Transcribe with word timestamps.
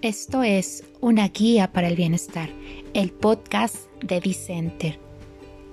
Esto 0.00 0.44
es 0.44 0.84
Una 1.00 1.26
Guía 1.26 1.72
para 1.72 1.88
el 1.88 1.96
Bienestar, 1.96 2.48
el 2.94 3.10
podcast 3.10 3.90
de 4.00 4.20
Dicenter. 4.20 4.96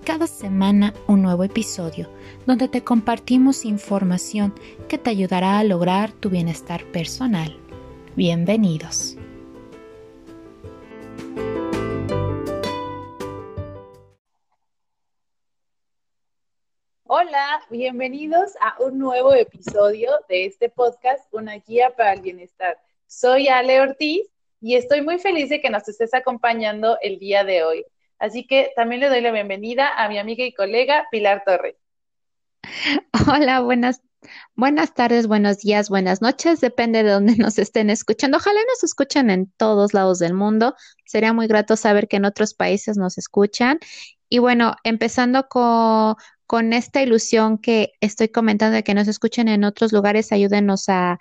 Cada 0.04 0.26
semana 0.26 0.96
un 1.08 1.22
nuevo 1.22 1.44
episodio 1.44 2.10
donde 2.48 2.68
te 2.68 2.84
compartimos 2.84 3.66
información 3.66 4.56
que 4.90 4.98
te 4.98 5.12
ayudará 5.12 5.60
a 5.60 5.64
lograr 5.64 6.12
tu 6.12 6.32
bienestar 6.32 6.84
personal. 6.86 7.56
Bienvenidos. 8.16 9.16
Hola, 17.04 17.62
bienvenidos 17.70 18.54
a 18.60 18.82
un 18.82 18.98
nuevo 18.98 19.36
episodio 19.36 20.10
de 20.28 20.46
este 20.48 20.70
podcast, 20.70 21.32
Una 21.32 21.58
Guía 21.58 21.96
para 21.96 22.14
el 22.14 22.22
Bienestar. 22.22 22.80
Soy 23.08 23.48
Ale 23.48 23.82
Ortiz 23.82 24.28
y 24.62 24.76
estoy 24.76 25.02
muy 25.02 25.20
feliz 25.20 25.50
de 25.50 25.62
que 25.62 25.70
nos 25.70 25.88
estés 25.88 26.14
acompañando 26.14 26.98
el 27.02 27.20
día 27.20 27.44
de 27.44 27.64
hoy. 27.64 27.86
Así 28.20 28.48
que 28.48 28.72
también 28.76 29.02
le 29.02 29.10
doy 29.10 29.22
la 29.22 29.32
bienvenida 29.32 29.90
a 29.96 30.10
mi 30.10 30.18
amiga 30.18 30.44
y 30.46 30.54
colega 30.54 31.06
Pilar 31.12 31.44
Torres. 31.46 31.76
Hola, 33.28 33.60
buenas, 33.60 34.02
buenas 34.56 34.94
tardes, 34.94 35.28
buenos 35.28 35.60
días, 35.60 35.90
buenas 35.90 36.22
noches, 36.22 36.62
depende 36.62 37.04
de 37.04 37.12
dónde 37.12 37.36
nos 37.38 37.60
estén 37.60 37.90
escuchando. 37.90 38.38
Ojalá 38.38 38.60
nos 38.68 38.84
escuchen 38.84 39.30
en 39.30 39.52
todos 39.58 39.94
lados 39.94 40.20
del 40.20 40.34
mundo. 40.34 40.76
Sería 41.06 41.34
muy 41.34 41.48
grato 41.48 41.76
saber 41.76 42.08
que 42.08 42.18
en 42.18 42.26
otros 42.26 42.54
países 42.54 42.98
nos 42.98 43.18
escuchan. 43.18 43.80
Y 44.30 44.40
bueno, 44.40 44.76
empezando 44.84 45.48
con, 45.48 46.16
con 46.48 46.74
esta 46.74 47.02
ilusión 47.02 47.58
que 47.58 47.94
estoy 48.02 48.30
comentando 48.30 48.76
de 48.76 48.84
que 48.84 48.94
nos 48.94 49.08
escuchen 49.08 49.48
en 49.48 49.64
otros 49.64 49.92
lugares, 49.92 50.32
ayúdenos 50.32 50.90
a, 50.90 51.18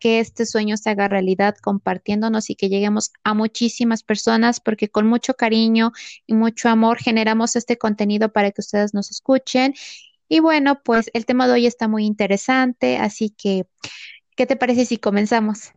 que 0.00 0.20
este 0.20 0.46
sueño 0.46 0.76
se 0.76 0.90
haga 0.90 1.08
realidad 1.08 1.56
compartiéndonos 1.62 2.48
y 2.50 2.54
que 2.54 2.68
lleguemos 2.68 3.12
a 3.24 3.34
muchísimas 3.34 4.02
personas, 4.02 4.60
porque 4.60 4.88
con 4.88 5.06
mucho 5.06 5.34
cariño 5.34 5.92
y 6.26 6.34
mucho 6.34 6.68
amor 6.68 6.98
generamos 6.98 7.56
este 7.56 7.76
contenido 7.76 8.32
para 8.32 8.50
que 8.50 8.60
ustedes 8.60 8.94
nos 8.94 9.10
escuchen. 9.10 9.74
Y 10.28 10.40
bueno, 10.40 10.80
pues 10.82 11.10
el 11.12 11.26
tema 11.26 11.46
de 11.46 11.54
hoy 11.54 11.66
está 11.66 11.88
muy 11.88 12.06
interesante, 12.06 12.96
así 12.96 13.30
que, 13.30 13.66
¿qué 14.36 14.46
te 14.46 14.56
parece 14.56 14.86
si 14.86 14.96
comenzamos? 14.96 15.72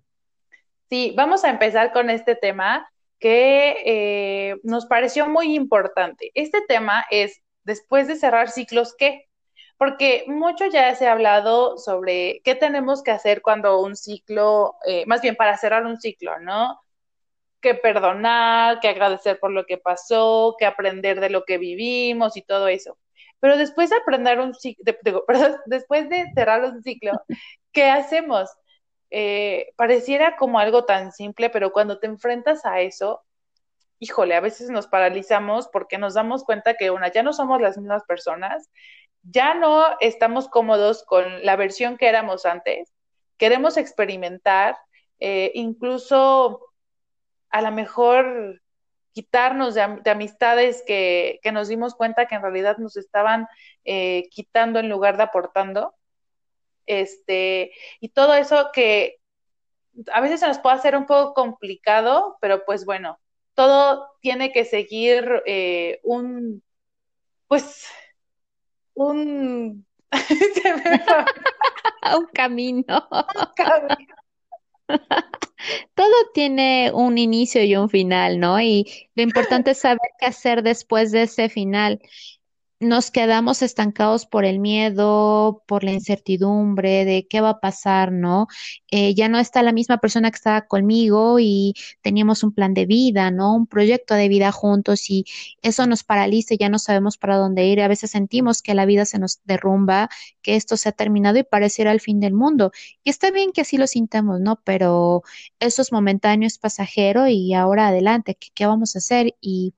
Sí, 0.89 1.13
vamos 1.17 1.43
a 1.43 1.49
empezar 1.49 1.91
con 1.91 2.09
este 2.09 2.35
tema 2.35 2.87
que 3.19 3.75
eh, 3.85 4.55
nos 4.63 4.85
pareció 4.85 5.27
muy 5.27 5.55
importante. 5.55 6.31
Este 6.35 6.61
tema 6.67 7.05
es 7.09 7.41
después 7.65 8.07
de 8.07 8.15
cerrar 8.17 8.49
ciclos, 8.49 8.95
¿qué? 8.97 9.27
Porque 9.77 10.25
mucho 10.27 10.67
ya 10.67 10.95
se 10.95 11.07
ha 11.07 11.13
hablado 11.13 11.77
sobre 11.77 12.41
qué 12.45 12.55
tenemos 12.55 13.03
que 13.03 13.11
hacer 13.11 13.41
cuando 13.41 13.81
un 13.81 13.95
ciclo, 13.97 14.75
eh, 14.87 15.05
más 15.07 15.21
bien 15.21 15.35
para 15.35 15.57
cerrar 15.57 15.85
un 15.85 15.99
ciclo, 15.99 16.39
¿no? 16.39 16.79
Que 17.61 17.75
perdonar, 17.75 18.79
que 18.79 18.89
agradecer 18.89 19.39
por 19.39 19.51
lo 19.51 19.65
que 19.65 19.77
pasó, 19.77 20.55
que 20.59 20.65
aprender 20.65 21.19
de 21.19 21.29
lo 21.31 21.45
que 21.45 21.57
vivimos 21.57 22.37
y 22.37 22.43
todo 22.43 22.67
eso. 22.67 22.97
Pero 23.39 23.57
después 23.57 23.89
de 23.89 23.97
aprender 23.97 24.39
un 24.39 24.53
ciclo, 24.55 24.83
después 25.65 26.09
de 26.09 26.25
cerrar 26.35 26.63
un 26.65 26.83
ciclo, 26.83 27.13
¿qué 27.73 27.85
hacemos? 27.85 28.49
Eh, 29.11 29.73
pareciera 29.77 30.35
como 30.37 30.59
algo 30.59 30.85
tan 30.85 31.11
simple, 31.11 31.49
pero 31.49 31.71
cuando 31.71 31.99
te 31.99 32.07
enfrentas 32.07 32.65
a 32.65 32.81
eso, 32.81 33.23
híjole, 33.99 34.35
a 34.35 34.41
veces 34.41 34.69
nos 34.69 34.87
paralizamos 34.87 35.67
porque 35.69 35.97
nos 35.97 36.13
damos 36.13 36.43
cuenta 36.43 36.75
que 36.75 36.91
una, 36.91 37.11
ya 37.11 37.23
no 37.23 37.33
somos 37.33 37.61
las 37.61 37.77
mismas 37.77 38.03
personas, 38.03 38.69
ya 39.23 39.53
no 39.53 39.85
estamos 39.99 40.47
cómodos 40.47 41.03
con 41.03 41.43
la 41.45 41.55
versión 41.55 41.97
que 41.97 42.07
éramos 42.07 42.45
antes, 42.45 42.93
queremos 43.37 43.77
experimentar, 43.77 44.77
eh, 45.19 45.51
incluso 45.55 46.61
a 47.49 47.61
lo 47.61 47.71
mejor 47.71 48.61
quitarnos 49.13 49.75
de, 49.75 50.11
amistades 50.11 50.83
que, 50.85 51.39
nos 51.53 51.69
dimos 51.69 51.95
cuenta 51.95 52.27
que 52.27 52.35
en 52.35 52.41
realidad 52.41 52.77
nos 52.77 52.97
estaban 52.97 53.47
eh, 53.85 54.27
quitando 54.29 54.79
en 54.79 54.89
lugar 54.89 55.15
de 55.15 55.23
aportando. 55.23 55.95
Este, 56.85 57.71
y 58.01 58.09
todo 58.09 58.35
eso 58.35 58.71
que 58.73 59.19
a 60.11 60.19
veces 60.19 60.41
se 60.41 60.47
nos 60.47 60.59
puede 60.59 60.75
hacer 60.75 60.97
un 60.97 61.05
poco 61.05 61.33
complicado, 61.33 62.37
pero 62.41 62.65
pues 62.65 62.85
bueno, 62.85 63.17
todo 63.55 64.07
tiene 64.21 64.51
que 64.51 64.65
seguir 64.65 65.43
eh, 65.45 65.99
un, 66.03 66.61
pues, 67.47 67.87
un... 68.93 69.85
un 72.17 72.25
camino. 72.33 73.07
Un 73.11 73.53
camino. 73.55 74.15
Todo 75.95 76.13
tiene 76.33 76.91
un 76.93 77.17
inicio 77.17 77.63
y 77.63 77.75
un 77.75 77.89
final, 77.89 78.39
¿no? 78.39 78.61
Y 78.61 79.09
lo 79.15 79.23
importante 79.23 79.71
es 79.71 79.79
saber 79.79 79.99
qué 80.19 80.27
hacer 80.27 80.61
después 80.61 81.11
de 81.11 81.23
ese 81.23 81.49
final 81.49 81.99
nos 82.79 83.09
quedamos 83.09 83.61
estancados 83.61 84.25
por 84.25 84.43
el 84.45 84.59
miedo, 84.59 85.63
por 85.65 85.83
la 85.83 85.91
incertidumbre 85.93 87.05
de 87.05 87.25
qué 87.27 87.39
va 87.41 87.49
a 87.51 87.59
pasar, 87.61 88.11
¿no? 88.11 88.47
Eh, 88.91 89.13
ya 89.15 89.29
no 89.29 89.39
está 89.39 89.63
la 89.63 89.71
misma 89.71 89.97
persona 89.99 90.29
que 90.29 90.35
estaba 90.35 90.67
conmigo 90.67 91.39
y 91.39 91.73
teníamos 92.01 92.43
un 92.43 92.53
plan 92.53 92.73
de 92.73 92.85
vida, 92.85 93.31
¿no? 93.31 93.55
Un 93.55 93.67
proyecto 93.67 94.13
de 94.15 94.27
vida 94.27 94.51
juntos 94.51 95.09
y 95.09 95.25
eso 95.61 95.87
nos 95.87 96.03
paraliza 96.03 96.53
y 96.53 96.57
ya 96.57 96.69
no 96.69 96.79
sabemos 96.79 97.17
para 97.17 97.37
dónde 97.37 97.65
ir. 97.65 97.81
A 97.81 97.87
veces 97.87 98.11
sentimos 98.11 98.61
que 98.61 98.73
la 98.75 98.85
vida 98.85 99.05
se 99.05 99.19
nos 99.19 99.39
derrumba, 99.45 100.09
que 100.41 100.55
esto 100.55 100.75
se 100.77 100.89
ha 100.89 100.91
terminado 100.91 101.37
y 101.39 101.43
pareciera 101.43 101.91
el 101.91 102.01
fin 102.01 102.19
del 102.19 102.33
mundo. 102.33 102.71
Y 103.03 103.09
está 103.09 103.31
bien 103.31 103.51
que 103.53 103.61
así 103.61 103.77
lo 103.77 103.87
sintamos, 103.87 104.41
¿no? 104.41 104.61
Pero 104.63 105.23
eso 105.59 105.81
es 105.81 105.91
momentáneo, 105.91 106.47
es 106.47 106.57
pasajero 106.57 107.27
y 107.27 107.53
ahora 107.53 107.87
adelante, 107.87 108.35
¿qué, 108.35 108.49
qué 108.53 108.65
vamos 108.65 108.95
a 108.95 108.99
hacer? 108.99 109.35
Y 109.41 109.73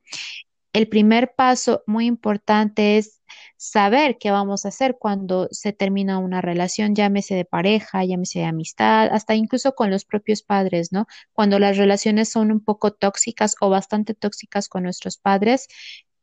el 0.74 0.88
primer 0.88 1.34
paso 1.36 1.84
muy 1.88 2.06
importante 2.06 2.98
es 2.98 3.22
saber 3.58 4.18
qué 4.20 4.32
vamos 4.32 4.66
a 4.66 4.70
hacer 4.70 4.98
cuando 5.00 5.48
se 5.52 5.74
termina 5.74 6.20
una 6.20 6.42
relación, 6.42 6.96
llámese 6.96 7.36
de 7.36 7.46
pareja, 7.46 8.04
llámese 8.04 8.40
de 8.40 8.46
amistad, 8.46 9.10
hasta 9.12 9.36
incluso 9.36 9.76
con 9.76 9.90
los 9.90 10.06
propios 10.06 10.44
padres, 10.44 10.92
¿no? 10.92 11.08
Cuando 11.34 11.60
las 11.60 11.78
relaciones 11.78 12.30
son 12.30 12.52
un 12.52 12.64
poco 12.64 12.94
tóxicas 12.94 13.56
o 13.60 13.70
bastante 13.70 14.14
tóxicas 14.14 14.70
con 14.70 14.84
nuestros 14.84 15.18
padres, 15.18 15.68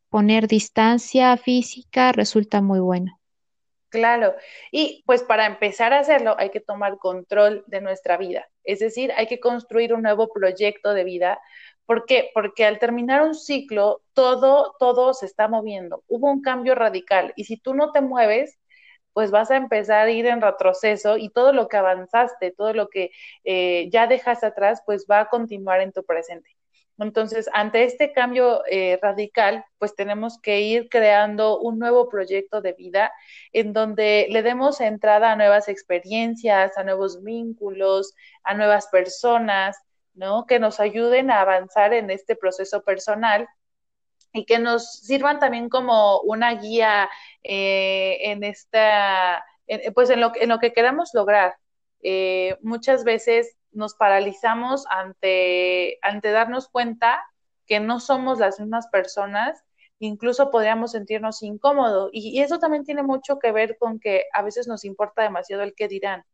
poner 0.09 0.47
distancia 0.47 1.37
física 1.37 2.13
resulta 2.13 2.63
muy 2.63 2.81
bueno. 2.81 3.19
Claro, 3.89 4.35
y 4.73 5.05
pues 5.07 5.23
para 5.23 5.47
empezar 5.47 5.93
a 5.93 6.01
hacerlo 6.01 6.35
hay 6.37 6.51
que 6.51 6.59
tomar 6.59 6.99
control 6.99 7.63
de 7.69 7.81
nuestra 7.81 8.17
vida, 8.17 8.49
es 8.65 8.81
decir, 8.81 9.13
hay 9.17 9.29
que 9.29 9.39
construir 9.39 9.95
un 9.95 10.03
nuevo 10.03 10.33
proyecto 10.33 10.95
de 10.95 11.05
vida 11.05 11.41
¿Por 11.87 12.07
qué? 12.07 12.31
Porque 12.35 12.65
al 12.65 12.79
terminar 12.79 13.23
un 13.23 13.35
ciclo, 13.35 14.03
todo, 14.15 14.75
todo 14.79 15.15
se 15.15 15.27
está 15.27 15.49
moviendo. 15.49 16.03
Hubo 16.09 16.31
un 16.31 16.41
cambio 16.43 16.75
radical 16.75 17.33
y 17.37 17.45
si 17.45 17.57
tú 17.59 17.75
no 17.75 17.93
te 17.93 18.01
mueves, 18.01 18.59
pues 19.13 19.31
vas 19.31 19.51
a 19.51 19.57
empezar 19.57 20.07
a 20.07 20.11
ir 20.11 20.27
en 20.27 20.43
retroceso 20.43 21.17
y 21.19 21.31
todo 21.31 21.53
lo 21.53 21.69
que 21.69 21.77
avanzaste, 21.79 22.53
todo 22.53 22.75
lo 22.75 22.89
que 22.89 23.11
eh, 23.45 23.89
ya 23.91 24.07
dejas 24.07 24.45
atrás, 24.45 24.83
pues 24.87 25.07
va 25.11 25.21
a 25.21 25.29
continuar 25.29 25.81
en 25.81 25.93
tu 25.93 26.05
presente. 26.05 26.51
Entonces, 26.99 27.49
ante 27.53 27.85
este 27.85 28.13
cambio 28.13 28.63
eh, 28.71 28.99
radical, 29.03 29.65
pues 29.79 29.97
tenemos 29.97 30.41
que 30.41 30.61
ir 30.61 30.89
creando 30.89 31.59
un 31.61 31.79
nuevo 31.79 32.09
proyecto 32.09 32.61
de 32.61 32.73
vida 32.73 33.13
en 33.53 33.73
donde 33.73 34.27
le 34.31 34.43
demos 34.43 34.81
entrada 34.81 35.33
a 35.33 35.37
nuevas 35.37 35.69
experiencias, 35.69 36.77
a 36.79 36.85
nuevos 36.85 37.23
vínculos, 37.23 38.15
a 38.45 38.55
nuevas 38.55 38.87
personas, 38.89 39.77
¿no? 40.15 40.47
Que 40.47 40.59
nos 40.59 40.81
ayuden 40.81 41.31
a 41.31 41.41
avanzar 41.41 41.93
en 41.93 42.11
este 42.11 42.37
proceso 42.37 42.83
personal 42.83 43.49
y 44.33 44.45
que 44.47 44.59
nos 44.59 45.01
sirvan 45.01 45.39
también 45.39 45.69
como 45.69 46.21
una 46.21 46.55
guía 46.55 47.09
eh, 47.43 48.19
en 48.23 48.43
esta, 48.43 49.45
pues 49.95 50.11
en 50.11 50.21
lo, 50.21 50.33
en 50.35 50.49
lo 50.49 50.59
que 50.59 50.73
queramos 50.73 51.11
lograr. 51.15 51.57
Eh, 52.03 52.59
muchas 52.61 53.05
veces 53.05 53.57
nos 53.73 53.95
paralizamos 53.95 54.87
ante, 54.91 55.99
ante 56.03 56.31
darnos 56.31 56.69
cuenta 56.69 57.25
que 57.67 57.81
no 57.81 58.01
somos 58.01 58.39
las 58.39 58.61
mismas 58.61 58.89
personas, 58.89 59.65
incluso 59.99 60.51
podríamos 60.51 60.93
sentirnos 60.93 61.43
incómodos. 61.43 62.11
Y, 62.13 62.39
y, 62.39 62.43
eso 62.43 62.59
también 62.59 62.85
tiene 62.85 63.03
mucho 63.03 63.39
que 63.39 63.53
ver 63.53 63.77
con 63.79 64.01
que 64.01 64.25
a 64.33 64.43
veces 64.43 64.69
nos 64.69 64.85
importa 64.85 65.23
demasiado 65.23 65.63
el 65.63 65.75
que 65.75 65.89
dirán, 65.89 66.25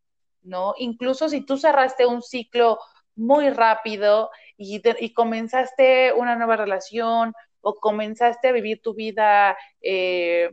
¿no? 0.42 0.74
Incluso 0.78 1.28
si 1.28 1.42
tú 1.42 1.56
cerraste 1.56 2.06
un 2.06 2.22
ciclo 2.22 2.78
muy 3.16 3.50
rápido 3.50 4.30
y, 4.56 4.82
y, 4.98 5.12
comenzaste 5.14 6.12
una 6.12 6.36
nueva 6.36 6.56
relación 6.56 7.32
o 7.60 7.74
comenzaste 7.76 8.48
a 8.48 8.52
vivir 8.52 8.80
tu 8.82 8.94
vida 8.94 9.56
eh, 9.80 10.50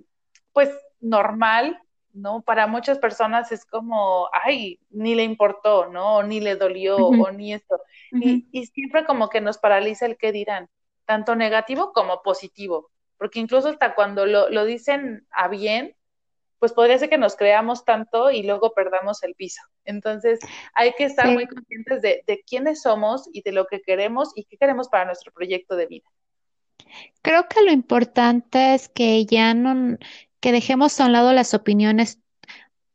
pues 0.53 0.69
normal, 0.99 1.79
¿no? 2.13 2.41
Para 2.41 2.67
muchas 2.67 2.99
personas 2.99 3.51
es 3.51 3.65
como, 3.65 4.29
ay, 4.33 4.79
ni 4.89 5.15
le 5.15 5.23
importó, 5.23 5.87
¿no? 5.87 6.23
Ni 6.23 6.39
le 6.39 6.55
dolió 6.55 6.97
o 6.97 7.31
ni 7.31 7.53
esto. 7.53 7.79
y, 8.11 8.47
y, 8.51 8.65
siempre 8.65 9.05
como 9.05 9.29
que 9.29 9.41
nos 9.41 9.57
paraliza 9.57 10.05
el 10.05 10.17
qué 10.17 10.31
dirán, 10.31 10.69
tanto 11.05 11.35
negativo 11.35 11.93
como 11.93 12.21
positivo, 12.21 12.89
porque 13.17 13.39
incluso 13.39 13.69
hasta 13.69 13.95
cuando 13.95 14.25
lo, 14.25 14.49
lo 14.49 14.65
dicen 14.65 15.27
a 15.31 15.47
bien, 15.47 15.95
pues 16.59 16.73
podría 16.73 16.97
ser 16.97 17.09
que 17.09 17.17
nos 17.17 17.35
creamos 17.35 17.85
tanto 17.85 18.31
y 18.31 18.43
luego 18.43 18.73
perdamos 18.73 19.23
el 19.23 19.35
piso. 19.35 19.61
Entonces, 19.85 20.39
hay 20.73 20.93
que 20.93 21.05
estar 21.05 21.29
muy 21.31 21.47
conscientes 21.47 22.01
de, 22.01 22.23
de 22.25 22.43
quiénes 22.47 22.81
somos 22.81 23.29
y 23.31 23.41
de 23.41 23.51
lo 23.51 23.67
que 23.67 23.81
queremos 23.81 24.31
y 24.35 24.45
qué 24.45 24.57
queremos 24.57 24.89
para 24.89 25.05
nuestro 25.05 25.31
proyecto 25.31 25.75
de 25.75 25.87
vida. 25.87 26.05
Creo 27.21 27.47
que 27.47 27.61
lo 27.63 27.71
importante 27.71 28.73
es 28.73 28.89
que 28.89 29.25
ya 29.25 29.53
no, 29.53 29.97
que 30.39 30.51
dejemos 30.51 30.99
a 30.99 31.05
un 31.05 31.13
lado 31.13 31.33
las 31.33 31.53
opiniones. 31.53 32.19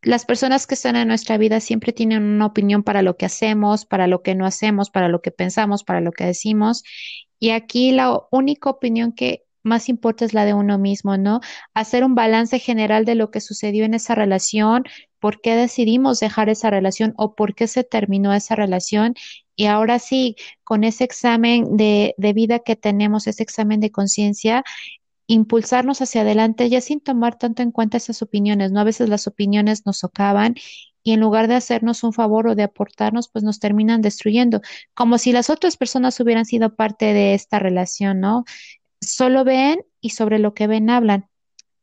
Las 0.03 0.25
personas 0.25 0.67
que 0.67 0.75
están 0.75 0.97
en 0.97 1.09
nuestra 1.09 1.39
vida 1.39 1.61
siempre 1.61 1.93
tienen 1.93 2.23
una 2.23 2.47
opinión 2.47 2.83
para 2.83 3.03
lo 3.03 3.17
que 3.17 3.27
hacemos, 3.27 3.87
para 3.87 4.07
lo 4.07 4.23
que 4.23 4.35
no 4.35 4.47
hacemos, 4.47 4.91
para 4.91 5.09
lo 5.09 5.23
que 5.23 5.31
pensamos, 5.31 5.85
para 5.85 6.01
lo 6.01 6.13
que 6.13 6.25
decimos. 6.25 6.83
Y 7.39 7.51
aquí 7.51 7.93
la 7.93 8.21
única 8.31 8.71
opinión 8.71 9.13
que 9.13 9.45
más 9.63 9.89
importa 9.89 10.25
es 10.25 10.35
la 10.35 10.45
de 10.45 10.55
uno 10.55 10.79
mismo, 10.79 11.17
¿no? 11.17 11.41
Hacer 11.75 12.05
un 12.05 12.15
balance 12.15 12.59
general 12.59 13.05
de 13.05 13.15
lo 13.15 13.31
que 13.31 13.41
sucedió 13.41 13.85
en 13.85 13.95
esa 13.95 14.15
relación, 14.15 14.85
por 15.21 15.41
qué 15.41 15.55
decidimos 15.57 16.21
dejar 16.21 16.49
esa 16.49 16.71
relación 16.71 17.15
o 17.17 17.35
por 17.35 17.55
qué 17.55 17.69
se 17.69 17.85
terminó 17.85 18.33
esa 18.35 18.57
relación. 18.57 19.15
Y 19.55 19.67
ahora 19.67 19.99
sí, 19.99 20.37
con 20.65 20.85
ese 20.85 21.05
examen 21.05 21.77
de, 21.77 22.15
de 22.19 22.33
vida 22.33 22.59
que 22.61 22.77
tenemos, 22.77 23.27
ese 23.27 23.43
examen 23.43 23.81
de 23.81 23.91
conciencia, 23.91 24.65
impulsarnos 25.27 26.03
hacia 26.03 26.23
adelante 26.23 26.69
ya 26.69 26.81
sin 26.81 27.01
tomar 27.01 27.39
tanto 27.39 27.63
en 27.63 27.71
cuenta 27.73 27.97
esas 27.97 28.23
opiniones, 28.23 28.73
¿no? 28.73 28.81
A 28.81 28.85
veces 28.85 29.09
las 29.09 29.27
opiniones 29.27 29.87
nos 29.87 29.99
socavan 29.99 30.55
y 31.03 31.13
en 31.13 31.21
lugar 31.21 31.49
de 31.49 31.55
hacernos 31.57 32.05
un 32.05 32.13
favor 32.13 32.47
o 32.49 32.55
de 32.55 32.63
aportarnos, 32.65 33.29
pues 33.29 33.45
nos 33.45 33.59
terminan 33.59 34.03
destruyendo, 34.03 34.61
como 34.95 35.19
si 35.19 35.33
las 35.33 35.51
otras 35.51 35.77
personas 35.77 36.19
hubieran 36.21 36.45
sido 36.45 36.75
parte 36.77 37.07
de 37.13 37.35
esta 37.35 37.59
relación, 37.59 38.21
¿no? 38.21 38.45
Solo 39.03 39.45
ven 39.45 39.85
y 40.01 40.11
sobre 40.11 40.39
lo 40.39 40.55
que 40.55 40.67
ven 40.67 40.89
hablan. 40.89 41.29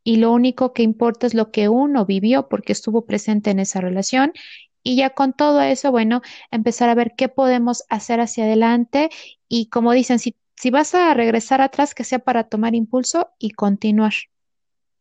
Y 0.04 0.16
lo 0.16 0.32
único 0.32 0.74
que 0.74 0.84
importa 0.84 1.28
es 1.28 1.34
lo 1.34 1.52
que 1.52 1.70
uno 1.70 2.06
vivió 2.06 2.48
porque 2.48 2.72
estuvo 2.72 3.06
presente 3.06 3.52
en 3.52 3.60
esa 3.60 3.82
relación. 3.82 4.32
Y 4.82 4.96
ya 4.96 5.12
con 5.12 5.34
todo 5.34 5.62
eso, 5.62 5.92
bueno, 5.92 6.22
empezar 6.52 6.90
a 6.90 6.96
ver 6.96 7.14
qué 7.18 7.28
podemos 7.28 7.84
hacer 7.90 8.22
hacia 8.22 8.46
adelante. 8.46 9.10
Y 9.50 9.70
como 9.70 9.92
dicen, 9.92 10.20
si, 10.20 10.36
si 10.56 10.72
vas 10.72 10.96
a 10.96 11.14
regresar 11.14 11.62
atrás, 11.62 11.94
que 11.94 12.06
sea 12.06 12.20
para 12.20 12.46
tomar 12.46 12.74
impulso 12.74 13.30
y 13.38 13.52
continuar. 13.52 14.14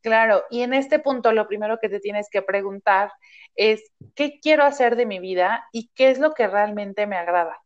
Claro, 0.01 0.43
y 0.51 0.63
en 0.63 0.75
este 0.75 0.99
punto 0.99 1.33
lo 1.33 1.47
primero 1.47 1.79
que 1.81 1.89
te 1.89 2.01
tienes 2.01 2.29
que 2.31 2.43
preguntar 2.43 3.13
es, 3.55 3.83
¿qué 4.15 4.41
quiero 4.41 4.65
hacer 4.65 4.97
de 4.97 5.07
mi 5.07 5.21
vida 5.21 5.65
y 5.73 5.91
qué 5.95 6.11
es 6.11 6.19
lo 6.19 6.33
que 6.33 6.47
realmente 6.49 7.07
me 7.07 7.17
agrada? 7.17 7.61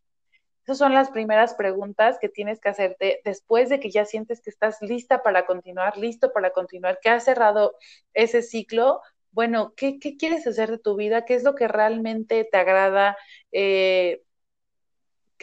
Esas 0.64 0.79
son 0.79 0.94
las 0.94 1.11
primeras 1.11 1.55
preguntas 1.55 2.19
que 2.20 2.29
tienes 2.29 2.61
que 2.61 2.69
hacerte 2.69 3.20
después 3.25 3.69
de 3.69 3.81
que 3.81 3.91
ya 3.91 4.05
sientes 4.05 4.41
que 4.41 4.50
estás 4.50 4.81
lista 4.81 5.23
para 5.23 5.44
continuar, 5.44 5.97
listo 5.97 6.32
para 6.32 6.50
continuar, 6.53 6.99
que 7.03 7.11
has 7.11 7.25
cerrado 7.25 7.75
ese 8.14 8.43
ciclo. 8.43 9.00
Bueno, 9.32 9.75
¿qué, 9.76 9.99
quieres 9.99 10.47
hacer 10.47 10.70
de 10.70 10.79
tu 10.79 10.94
vida? 10.97 11.25
¿Qué 11.25 11.35
es 11.35 11.43
lo 11.43 11.55
que 11.56 11.67
realmente 11.67 12.44
te 12.44 12.59
agrada? 12.59 13.17
Eh, 13.50 14.23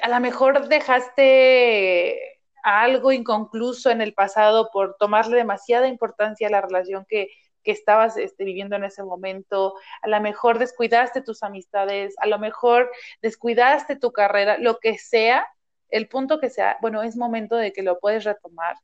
a 0.01 0.09
lo 0.09 0.19
mejor 0.21 0.69
dejaste 0.69 2.39
algo 2.63 3.11
inconcluso 3.11 3.89
en 3.89 4.01
el 4.01 4.13
pasado 4.13 4.69
por 4.71 4.95
tomarle 4.97 5.37
demasiada 5.37 5.87
importancia 5.87 6.47
a 6.47 6.51
la 6.51 6.61
relación 6.61 7.05
que, 7.07 7.29
que 7.63 7.71
estabas 7.71 8.17
este, 8.17 8.43
viviendo 8.43 8.75
en 8.75 8.83
ese 8.83 9.03
momento, 9.03 9.75
a 10.01 10.07
lo 10.07 10.19
mejor 10.21 10.59
descuidaste 10.59 11.21
tus 11.21 11.43
amistades, 11.43 12.15
a 12.19 12.27
lo 12.27 12.39
mejor 12.39 12.91
descuidaste 13.21 13.95
tu 13.95 14.11
carrera, 14.11 14.57
lo 14.57 14.79
que 14.79 14.97
sea, 14.97 15.47
el 15.89 16.07
punto 16.07 16.39
que 16.39 16.49
sea, 16.49 16.77
bueno, 16.81 17.03
es 17.03 17.15
momento 17.15 17.55
de 17.55 17.73
que 17.73 17.83
lo 17.83 17.99
puedes 17.99 18.23
retomar. 18.23 18.75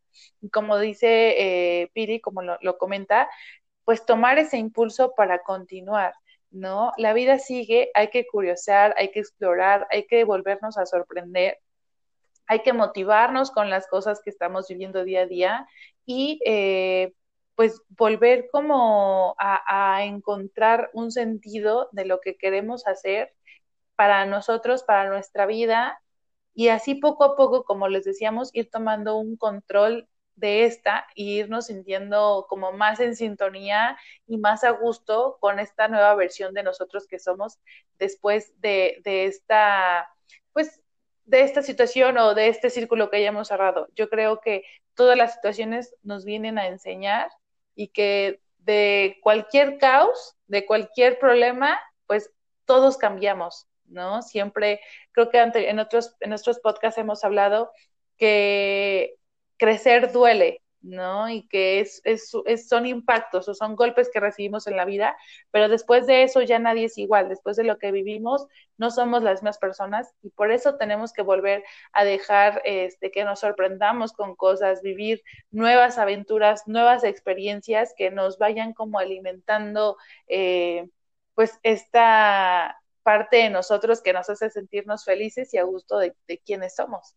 Y 0.41 0.49
como 0.49 0.77
dice 0.79 1.35
eh, 1.81 1.91
Piri, 1.93 2.19
como 2.19 2.41
lo, 2.41 2.77
comenta, 2.77 3.29
pues 3.83 4.05
tomar 4.05 4.39
ese 4.39 4.57
impulso 4.57 5.13
para 5.15 5.43
continuar. 5.43 6.13
¿no? 6.51 6.93
La 6.97 7.13
vida 7.13 7.37
sigue, 7.37 7.91
hay 7.93 8.09
que 8.09 8.25
curiosear, 8.25 8.95
hay 8.97 9.11
que 9.11 9.19
explorar, 9.19 9.87
hay 9.91 10.07
que 10.07 10.23
volvernos 10.23 10.77
a 10.77 10.85
sorprender, 10.85 11.59
hay 12.47 12.61
que 12.61 12.73
motivarnos 12.73 13.51
con 13.51 13.69
las 13.69 13.87
cosas 13.87 14.21
que 14.23 14.29
estamos 14.29 14.67
viviendo 14.67 15.03
día 15.03 15.21
a 15.21 15.25
día 15.25 15.67
y 16.05 16.39
eh, 16.45 17.13
pues 17.55 17.81
volver 17.89 18.47
como 18.51 19.35
a, 19.39 20.03
encontrar 20.03 20.89
un 20.93 21.11
sentido 21.11 21.89
de 21.93 22.05
lo 22.05 22.19
que 22.21 22.37
queremos 22.37 22.85
hacer 22.87 23.33
para 23.95 24.25
nosotros, 24.25 24.83
para 24.83 25.09
nuestra 25.09 25.45
vida, 25.45 26.01
y 26.53 26.69
así 26.69 26.95
poco 26.95 27.23
a 27.23 27.35
poco, 27.35 27.65
como 27.65 27.87
les 27.87 28.05
decíamos, 28.05 28.49
ir 28.53 28.69
tomando 28.69 29.17
un 29.17 29.37
control 29.37 30.07
de 30.35 30.65
esta 30.65 31.07
e 31.15 31.23
irnos 31.23 31.67
sintiendo 31.67 32.45
como 32.49 32.71
más 32.73 32.99
en 32.99 33.15
sintonía 33.15 33.97
y 34.27 34.37
más 34.37 34.63
a 34.63 34.71
gusto 34.71 35.37
con 35.39 35.59
esta 35.59 35.87
nueva 35.87 36.15
versión 36.15 36.53
de 36.53 36.63
nosotros 36.63 37.07
que 37.07 37.19
somos 37.19 37.59
después 37.99 38.53
de, 38.61 39.01
de 39.03 39.25
esta, 39.25 40.09
pues, 40.53 40.81
de 41.25 41.41
esta 41.41 41.61
situación 41.61 42.17
o 42.17 42.35
de 42.35 42.49
este 42.49 42.69
círculo 42.69 43.09
que 43.09 43.17
hayamos 43.17 43.47
cerrado. 43.47 43.87
Yo 43.95 44.09
creo 44.09 44.41
que 44.41 44.63
todas 44.93 45.17
las 45.17 45.35
situaciones 45.35 45.95
nos 46.03 46.25
vienen 46.25 46.57
a 46.57 46.67
enseñar 46.67 47.29
y 47.75 47.89
que 47.89 48.41
de 48.59 49.19
cualquier 49.21 49.77
caos, 49.77 50.35
de 50.47 50.65
cualquier 50.65 51.19
problema, 51.19 51.79
pues 52.07 52.31
todos 52.65 52.97
cambiamos, 52.97 53.67
¿no? 53.85 54.21
Siempre, 54.21 54.81
creo 55.11 55.29
que 55.29 55.39
en 55.39 55.79
otros, 55.79 56.15
en 56.19 56.29
nuestros 56.29 56.59
podcasts 56.59 56.97
hemos 56.97 57.23
hablado 57.23 57.71
que 58.17 59.15
crecer 59.57 60.11
duele, 60.11 60.61
¿no? 60.85 61.29
Y 61.29 61.47
que 61.47 61.79
es, 61.79 62.01
es, 62.05 62.29
son 62.67 62.85
impactos 62.85 63.47
o 63.47 63.53
son 63.53 63.75
golpes 63.75 64.09
que 64.13 64.19
recibimos 64.19 64.67
en 64.67 64.77
la 64.77 64.85
vida, 64.85 65.17
pero 65.51 65.67
después 65.69 66.07
de 66.07 66.23
eso 66.23 66.41
ya 66.41 66.59
nadie 66.59 66.85
es 66.85 66.97
igual, 66.97 67.29
después 67.29 67.57
de 67.57 67.63
lo 67.63 67.77
que 67.77 67.91
vivimos 67.91 68.47
no 68.77 68.91
somos 68.91 69.23
las 69.23 69.41
mismas 69.41 69.57
personas 69.57 70.13
y 70.21 70.29
por 70.29 70.51
eso 70.51 70.75
tenemos 70.77 71.13
que 71.13 71.21
volver 71.23 71.63
a 71.93 72.03
dejar 72.03 72.61
este, 72.65 73.11
que 73.11 73.23
nos 73.25 73.39
sorprendamos 73.39 74.13
con 74.13 74.35
cosas, 74.35 74.81
vivir 74.81 75.23
nuevas 75.51 75.97
aventuras, 75.97 76.67
nuevas 76.67 77.03
experiencias 77.03 77.93
que 77.97 78.11
nos 78.11 78.37
vayan 78.37 78.73
como 78.73 78.99
alimentando 78.99 79.97
eh, 80.27 80.89
pues 81.33 81.59
esta 81.63 82.81
parte 83.03 83.37
de 83.37 83.49
nosotros 83.49 84.01
que 84.01 84.13
nos 84.13 84.29
hace 84.29 84.49
sentirnos 84.49 85.05
felices 85.05 85.53
y 85.53 85.57
a 85.57 85.63
gusto 85.63 85.97
de 85.97 86.15
quienes 86.45 86.75
somos. 86.75 87.15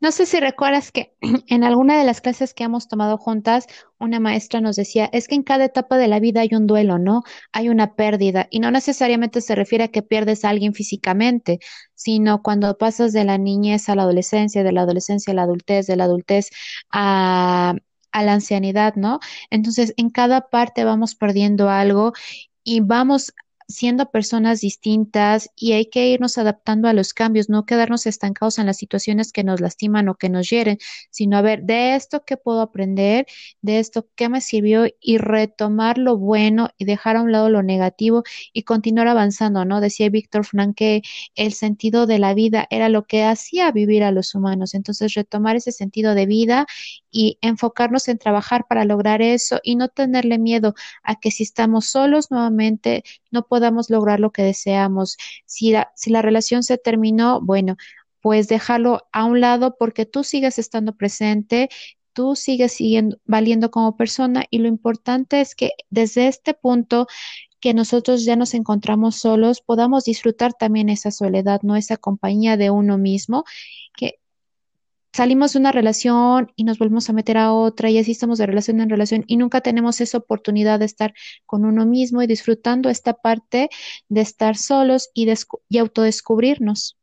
No 0.00 0.12
sé 0.12 0.26
si 0.26 0.40
recuerdas 0.40 0.92
que 0.92 1.14
en 1.48 1.64
alguna 1.64 1.98
de 1.98 2.04
las 2.04 2.20
clases 2.20 2.54
que 2.54 2.64
hemos 2.64 2.88
tomado 2.88 3.18
juntas, 3.18 3.66
una 3.98 4.20
maestra 4.20 4.60
nos 4.60 4.76
decía, 4.76 5.08
es 5.12 5.28
que 5.28 5.34
en 5.34 5.42
cada 5.42 5.64
etapa 5.64 5.98
de 5.98 6.08
la 6.08 6.20
vida 6.20 6.40
hay 6.42 6.50
un 6.52 6.66
duelo, 6.66 6.98
¿no? 6.98 7.22
Hay 7.52 7.68
una 7.68 7.94
pérdida 7.94 8.46
y 8.50 8.60
no 8.60 8.70
necesariamente 8.70 9.40
se 9.40 9.54
refiere 9.54 9.84
a 9.84 9.88
que 9.88 10.02
pierdes 10.02 10.44
a 10.44 10.50
alguien 10.50 10.74
físicamente, 10.74 11.60
sino 11.94 12.42
cuando 12.42 12.76
pasas 12.78 13.12
de 13.12 13.24
la 13.24 13.38
niñez 13.38 13.88
a 13.88 13.94
la 13.94 14.02
adolescencia, 14.02 14.62
de 14.62 14.72
la 14.72 14.82
adolescencia 14.82 15.32
a 15.32 15.36
la 15.36 15.42
adultez, 15.42 15.86
de 15.86 15.96
la 15.96 16.04
adultez 16.04 16.50
a, 16.90 17.74
a 18.12 18.22
la 18.22 18.32
ancianidad, 18.34 18.94
¿no? 18.96 19.18
Entonces, 19.50 19.94
en 19.96 20.10
cada 20.10 20.48
parte 20.48 20.84
vamos 20.84 21.14
perdiendo 21.14 21.70
algo 21.70 22.12
y 22.64 22.80
vamos 22.80 23.32
siendo 23.68 24.10
personas 24.10 24.60
distintas 24.60 25.50
y 25.56 25.72
hay 25.72 25.86
que 25.86 26.08
irnos 26.08 26.38
adaptando 26.38 26.88
a 26.88 26.92
los 26.92 27.12
cambios, 27.14 27.48
no 27.48 27.66
quedarnos 27.66 28.06
estancados 28.06 28.58
en 28.58 28.66
las 28.66 28.76
situaciones 28.76 29.32
que 29.32 29.44
nos 29.44 29.60
lastiman 29.60 30.08
o 30.08 30.14
que 30.14 30.28
nos 30.28 30.48
hieren, 30.48 30.78
sino 31.10 31.36
a 31.36 31.42
ver, 31.42 31.62
de 31.64 31.96
esto 31.96 32.24
qué 32.24 32.36
puedo 32.36 32.60
aprender, 32.60 33.26
de 33.62 33.78
esto 33.78 34.08
qué 34.14 34.28
me 34.28 34.40
sirvió 34.40 34.86
y 35.00 35.18
retomar 35.18 35.98
lo 35.98 36.16
bueno 36.16 36.70
y 36.78 36.84
dejar 36.84 37.16
a 37.16 37.22
un 37.22 37.32
lado 37.32 37.50
lo 37.50 37.62
negativo 37.62 38.22
y 38.52 38.62
continuar 38.62 39.08
avanzando, 39.08 39.64
¿no? 39.64 39.80
Decía 39.80 40.10
Víctor 40.10 40.44
Frank 40.44 40.76
que 40.76 41.02
el 41.34 41.52
sentido 41.52 42.06
de 42.06 42.18
la 42.18 42.34
vida 42.34 42.66
era 42.70 42.88
lo 42.88 43.06
que 43.06 43.24
hacía 43.24 43.70
vivir 43.72 44.04
a 44.04 44.12
los 44.12 44.34
humanos, 44.34 44.74
entonces 44.74 45.14
retomar 45.14 45.56
ese 45.56 45.72
sentido 45.72 46.14
de 46.14 46.26
vida 46.26 46.66
y 47.10 47.38
enfocarnos 47.40 48.08
en 48.08 48.18
trabajar 48.18 48.66
para 48.68 48.84
lograr 48.84 49.22
eso 49.22 49.58
y 49.62 49.76
no 49.76 49.88
tenerle 49.88 50.38
miedo 50.38 50.74
a 51.02 51.16
que 51.18 51.30
si 51.30 51.42
estamos 51.44 51.86
solos 51.86 52.30
nuevamente 52.30 53.04
no 53.30 53.46
podamos 53.56 53.88
lograr 53.88 54.20
lo 54.20 54.32
que 54.32 54.42
deseamos. 54.42 55.16
Si 55.46 55.70
la, 55.72 56.22
relación 56.22 56.62
se 56.62 56.76
terminó, 56.76 57.40
bueno, 57.40 57.76
pues 58.20 58.48
dejarlo 58.48 59.06
a 59.12 59.24
un 59.24 59.40
lado 59.40 59.76
porque 59.78 60.04
tú 60.04 60.24
sigues 60.24 60.58
estando 60.58 60.94
presente, 60.94 61.70
tú 62.12 62.36
sigues 62.36 62.72
siguiendo, 62.72 63.16
valiendo 63.24 63.70
como 63.70 63.96
persona 63.96 64.44
y 64.50 64.58
lo 64.58 64.68
importante 64.68 65.40
es 65.40 65.54
que 65.54 65.70
desde 65.88 66.28
este 66.28 66.52
punto 66.52 67.06
que 67.58 67.72
nosotros 67.72 68.26
ya 68.26 68.36
nos 68.36 68.52
encontramos 68.52 69.16
solos, 69.16 69.62
podamos 69.62 70.04
disfrutar 70.04 70.52
también 70.52 70.90
esa 70.90 71.10
soledad, 71.10 71.62
no 71.62 71.76
esa 71.76 71.96
compañía 71.96 72.58
de 72.58 72.68
uno 72.68 72.98
mismo, 72.98 73.44
salimos 75.16 75.54
de 75.54 75.60
una 75.60 75.72
relación 75.72 76.52
y 76.56 76.64
nos 76.64 76.78
volvemos 76.78 77.08
a 77.08 77.14
meter 77.14 77.38
a 77.38 77.52
otra 77.52 77.88
y 77.88 77.98
así 77.98 78.12
estamos 78.12 78.36
de 78.36 78.44
relación 78.44 78.80
en 78.80 78.90
relación 78.90 79.24
y 79.26 79.38
nunca 79.38 79.62
tenemos 79.62 80.02
esa 80.02 80.18
oportunidad 80.18 80.78
de 80.78 80.84
estar 80.84 81.14
con 81.46 81.64
uno 81.64 81.86
mismo 81.86 82.22
y 82.22 82.26
disfrutando 82.26 82.90
esta 82.90 83.14
parte 83.14 83.70
de 84.10 84.20
estar 84.20 84.56
solos 84.56 85.10
y, 85.14 85.32
y 85.70 85.78
autodescubrirnos. 85.78 86.98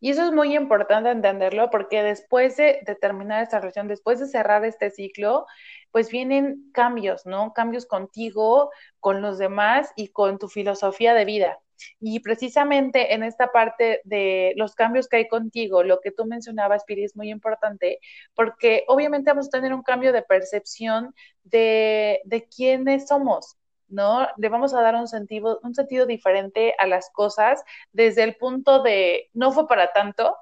Y 0.00 0.10
eso 0.10 0.26
es 0.26 0.32
muy 0.32 0.54
importante 0.54 1.10
entenderlo 1.10 1.70
porque 1.70 2.02
después 2.02 2.56
de, 2.56 2.82
terminar 3.00 3.42
esta 3.42 3.60
relación, 3.60 3.88
después 3.88 4.18
de 4.18 4.26
cerrar 4.26 4.64
este 4.64 4.90
ciclo, 4.90 5.46
pues 5.92 6.10
vienen 6.10 6.70
cambios, 6.74 7.24
¿no? 7.24 7.54
Cambios 7.54 7.86
contigo, 7.86 8.70
con 8.98 9.22
los 9.22 9.38
demás 9.38 9.92
y 9.96 10.08
con 10.08 10.38
tu 10.38 10.48
filosofía 10.48 11.14
de 11.14 11.24
vida. 11.24 11.60
Y 12.00 12.20
precisamente 12.20 13.14
en 13.14 13.22
esta 13.22 13.52
parte 13.52 14.00
de 14.04 14.52
los 14.56 14.74
cambios 14.74 15.08
que 15.08 15.16
hay 15.16 15.28
contigo, 15.28 15.82
lo 15.82 16.00
que 16.00 16.10
tú 16.12 16.24
mencionabas, 16.26 16.84
Piri, 16.84 17.04
es 17.04 17.16
muy 17.16 17.30
importante, 17.30 18.00
porque 18.34 18.84
obviamente 18.88 19.30
vamos 19.30 19.46
a 19.48 19.50
tener 19.50 19.74
un 19.74 19.82
cambio 19.82 20.12
de 20.12 20.22
percepción 20.22 21.14
de, 21.42 22.20
de 22.24 22.48
quiénes 22.48 23.08
somos, 23.08 23.56
¿no? 23.88 24.26
Le 24.36 24.48
vamos 24.48 24.74
a 24.74 24.82
dar 24.82 24.94
un 24.96 25.08
sentido, 25.08 25.60
un 25.62 25.74
sentido 25.74 26.06
diferente 26.06 26.74
a 26.78 26.86
las 26.86 27.10
cosas 27.10 27.62
desde 27.92 28.22
el 28.24 28.36
punto 28.36 28.82
de 28.82 29.30
no 29.34 29.52
fue 29.52 29.68
para 29.68 29.92
tanto, 29.92 30.36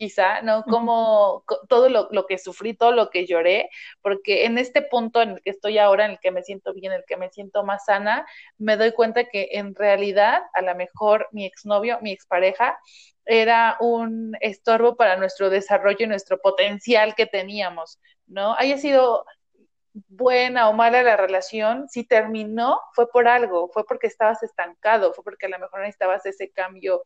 quizá, 0.00 0.40
¿no? 0.40 0.64
Como 0.64 1.44
todo 1.68 1.90
lo, 1.90 2.08
lo, 2.10 2.26
que 2.26 2.38
sufrí, 2.38 2.72
todo 2.72 2.90
lo 2.90 3.10
que 3.10 3.26
lloré, 3.26 3.68
porque 4.00 4.46
en 4.46 4.56
este 4.56 4.80
punto 4.80 5.20
en 5.20 5.32
el 5.32 5.42
que 5.42 5.50
estoy 5.50 5.76
ahora, 5.76 6.06
en 6.06 6.12
el 6.12 6.20
que 6.20 6.30
me 6.30 6.42
siento 6.42 6.72
bien, 6.72 6.92
en 6.92 7.00
el 7.00 7.04
que 7.06 7.18
me 7.18 7.28
siento 7.28 7.64
más 7.64 7.84
sana, 7.84 8.26
me 8.56 8.78
doy 8.78 8.92
cuenta 8.92 9.24
que 9.28 9.50
en 9.52 9.74
realidad, 9.74 10.40
a 10.54 10.62
lo 10.62 10.74
mejor 10.74 11.28
mi 11.32 11.44
exnovio, 11.44 11.98
mi 12.00 12.12
expareja, 12.12 12.78
era 13.26 13.76
un 13.80 14.32
estorbo 14.40 14.96
para 14.96 15.16
nuestro 15.16 15.50
desarrollo 15.50 15.98
y 16.00 16.06
nuestro 16.06 16.38
potencial 16.40 17.14
que 17.14 17.26
teníamos, 17.26 18.00
¿no? 18.26 18.54
Haya 18.56 18.78
sido 18.78 19.26
buena 20.08 20.70
o 20.70 20.72
mala 20.72 21.02
la 21.02 21.18
relación, 21.18 21.90
si 21.90 22.04
terminó, 22.04 22.80
fue 22.94 23.06
por 23.10 23.28
algo, 23.28 23.68
fue 23.68 23.84
porque 23.84 24.06
estabas 24.06 24.42
estancado, 24.42 25.12
fue 25.12 25.24
porque 25.24 25.44
a 25.46 25.50
lo 25.50 25.58
mejor 25.58 25.80
necesitabas 25.80 26.24
ese 26.24 26.50
cambio 26.50 27.04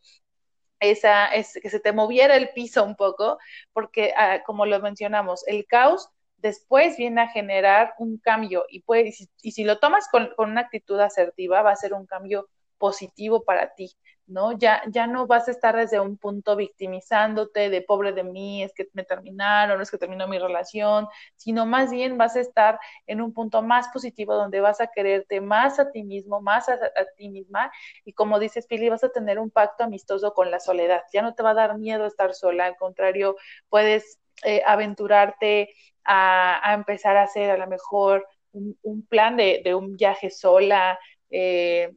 esa, 0.81 1.27
es, 1.29 1.59
que 1.63 1.71
se 1.71 1.81
te 1.81 1.93
moviera 1.93 2.37
el 2.37 2.51
piso 2.51 2.85
un 2.85 2.97
poco, 2.97 3.39
porque 3.73 4.13
ah, 4.17 4.43
como 4.45 4.67
lo 4.67 4.81
mencionamos, 4.81 5.47
el 5.47 5.67
caos 5.67 6.11
después 6.37 6.97
viene 6.99 7.23
a 7.23 7.29
generar 7.29 7.95
un 7.99 8.19
cambio 8.19 8.67
y, 8.69 8.83
puede, 8.83 9.15
y, 9.43 9.53
si, 9.53 9.65
lo 9.65 9.79
tomas 9.79 10.09
con, 10.11 10.31
con, 10.37 10.51
una 10.51 10.63
actitud 10.63 11.01
asertiva, 11.01 11.63
va 11.63 11.73
a 11.73 11.77
ser 11.77 11.95
un 11.95 12.07
cambio 12.07 12.49
positivo 12.79 13.45
para 13.45 13.75
ti. 13.75 13.97
¿no? 14.27 14.53
Ya, 14.53 14.83
ya 14.89 15.07
no 15.07 15.27
vas 15.27 15.49
a 15.49 15.51
estar 15.51 15.77
desde 15.77 16.01
un 16.01 16.17
punto 16.17 16.57
victimizándote 16.57 17.69
de 17.71 17.83
pobre 17.83 18.13
de 18.13 18.25
mí, 18.25 18.63
es 18.63 18.73
que 18.75 18.89
me 18.93 19.05
terminaron, 19.05 19.81
es 19.81 19.91
que 19.91 19.99
terminó 19.99 20.27
mi 20.29 20.39
relación, 20.39 21.07
sino 21.37 21.67
más 21.67 21.91
bien 21.91 22.17
vas 22.17 22.37
a 22.37 22.41
estar 22.41 22.79
en 23.07 23.21
un 23.21 23.33
punto 23.35 23.63
más 23.63 23.89
positivo 23.89 24.35
donde 24.35 24.61
vas 24.61 24.81
a 24.81 24.89
quererte 24.89 25.41
más 25.41 25.79
a 25.79 25.91
ti 25.91 26.03
mismo, 26.05 26.41
más 26.41 26.69
a, 26.69 26.79
ti 27.17 27.29
misma, 27.29 27.71
y 28.05 28.13
como 28.15 28.39
dices, 28.39 28.67
Pili, 28.67 28.89
vas 28.89 29.05
a 29.05 29.11
tener 29.11 29.39
un 29.39 29.51
pacto 29.51 29.85
amistoso 29.85 30.33
con 30.33 30.51
la 30.51 30.61
soledad, 30.61 31.03
ya 31.13 31.23
no 31.23 31.35
te 31.35 31.43
va 31.43 31.51
a 31.51 31.55
dar 31.55 31.79
miedo 31.79 32.07
estar 32.07 32.35
sola, 32.35 32.67
al 32.67 32.77
contrario, 32.77 33.37
puedes 33.69 34.19
eh, 34.45 34.63
aventurarte 34.67 35.75
a, 36.05 36.73
empezar 36.75 37.17
a 37.17 37.25
hacer 37.25 37.51
a 37.51 37.57
lo 37.59 37.67
mejor 37.67 38.27
un, 38.53 38.79
un 38.83 39.07
plan 39.07 39.37
de, 39.37 39.61
de, 39.65 39.75
un 39.75 39.97
viaje 39.97 40.31
sola, 40.31 40.99
eh, 41.31 41.91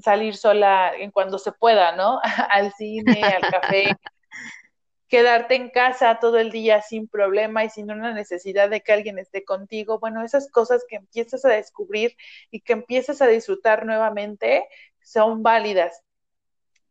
salir 0.00 0.36
sola 0.36 0.92
en 0.96 1.10
cuando 1.10 1.38
se 1.38 1.52
pueda, 1.52 1.94
¿no? 1.96 2.20
al 2.50 2.72
cine, 2.72 3.22
al 3.22 3.42
café, 3.42 3.96
quedarte 5.08 5.54
en 5.54 5.70
casa 5.70 6.18
todo 6.20 6.38
el 6.38 6.50
día 6.50 6.82
sin 6.82 7.08
problema 7.08 7.64
y 7.64 7.70
sin 7.70 7.90
una 7.90 8.12
necesidad 8.12 8.70
de 8.70 8.80
que 8.80 8.92
alguien 8.92 9.18
esté 9.18 9.44
contigo. 9.44 9.98
Bueno, 9.98 10.24
esas 10.24 10.50
cosas 10.50 10.84
que 10.88 10.96
empiezas 10.96 11.44
a 11.44 11.50
descubrir 11.50 12.16
y 12.50 12.60
que 12.60 12.72
empiezas 12.72 13.22
a 13.22 13.26
disfrutar 13.26 13.86
nuevamente 13.86 14.66
son 15.02 15.42
válidas. 15.42 16.02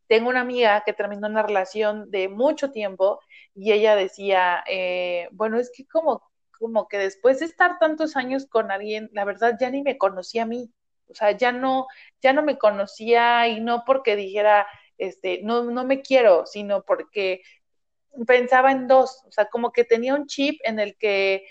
Tengo 0.08 0.30
una 0.30 0.42
amiga 0.42 0.84
que 0.86 0.94
terminó 0.94 1.28
una 1.28 1.44
relación 1.44 2.12
de 2.12 2.30
mucho 2.30 2.72
tiempo 2.72 3.20
y 3.56 3.72
ella 3.72 3.96
decía, 3.96 4.64
eh, 4.70 5.28
bueno, 5.32 5.60
es 5.60 5.72
que 5.76 5.88
como, 5.88 6.22
como 6.60 6.88
que 6.88 6.98
después 6.98 7.40
de 7.40 7.46
estar 7.46 7.80
tantos 7.80 8.16
años 8.16 8.46
con 8.46 8.72
alguien, 8.72 9.10
la 9.14 9.26
verdad 9.26 9.58
ya 9.60 9.70
ni 9.70 9.82
me 9.82 9.98
conocía 9.98 10.44
a 10.44 10.46
mí 10.46 10.72
o 11.10 11.16
sea, 11.16 11.32
ya 11.32 11.52
no, 11.52 11.88
ya 12.22 12.34
no 12.34 12.44
me 12.44 12.58
conocía 12.58 13.48
y 13.48 13.60
no 13.62 13.84
porque 13.86 14.16
dijera, 14.16 14.68
este, 14.98 15.42
no, 15.44 15.64
no 15.64 15.86
me 15.86 16.02
quiero, 16.02 16.46
sino 16.46 16.84
porque 16.84 17.42
pensaba 18.28 18.72
en 18.72 18.88
dos, 18.88 19.24
o 19.28 19.32
sea, 19.32 19.46
como 19.50 19.72
que 19.72 19.84
tenía 19.84 20.16
un 20.16 20.28
chip 20.28 20.60
en 20.64 20.80
el 20.80 20.96
que 20.98 21.46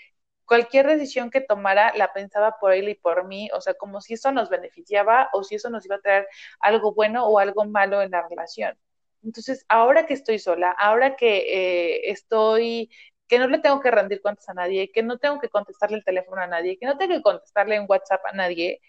cualquier 0.45 0.87
decisión 0.87 1.29
que 1.31 1.41
tomara 1.41 1.93
la 1.95 2.13
pensaba 2.13 2.57
por 2.59 2.73
él 2.73 2.89
y 2.89 2.95
por 2.95 3.25
mí, 3.27 3.49
o 3.53 3.61
sea, 3.61 3.73
como 3.75 4.01
si 4.01 4.13
eso 4.15 4.31
nos 4.31 4.49
beneficiaba 4.49 5.29
o 5.33 5.43
si 5.43 5.55
eso 5.55 5.69
nos 5.69 5.85
iba 5.85 5.95
a 5.97 6.01
traer 6.01 6.27
algo 6.59 6.93
bueno 6.93 7.25
o 7.27 7.39
algo 7.39 7.65
malo 7.65 8.01
en 8.01 8.11
la 8.11 8.27
relación. 8.27 8.77
Entonces, 9.23 9.65
ahora 9.69 10.05
que 10.05 10.13
estoy 10.13 10.39
sola, 10.39 10.71
ahora 10.71 11.15
que 11.15 11.37
eh, 11.37 12.11
estoy, 12.11 12.89
que 13.27 13.39
no 13.39 13.47
le 13.47 13.59
tengo 13.59 13.79
que 13.79 13.91
rendir 13.91 14.21
cuentas 14.21 14.47
a 14.49 14.53
nadie, 14.53 14.91
que 14.91 15.01
no 15.03 15.17
tengo 15.17 15.39
que 15.39 15.49
contestarle 15.49 15.97
el 15.97 16.03
teléfono 16.03 16.41
a 16.41 16.47
nadie, 16.47 16.77
que 16.77 16.85
no 16.85 16.97
tengo 16.97 17.15
que 17.15 17.21
contestarle 17.21 17.75
en 17.75 17.85
WhatsApp 17.87 18.21
a 18.25 18.33
nadie, 18.33 18.81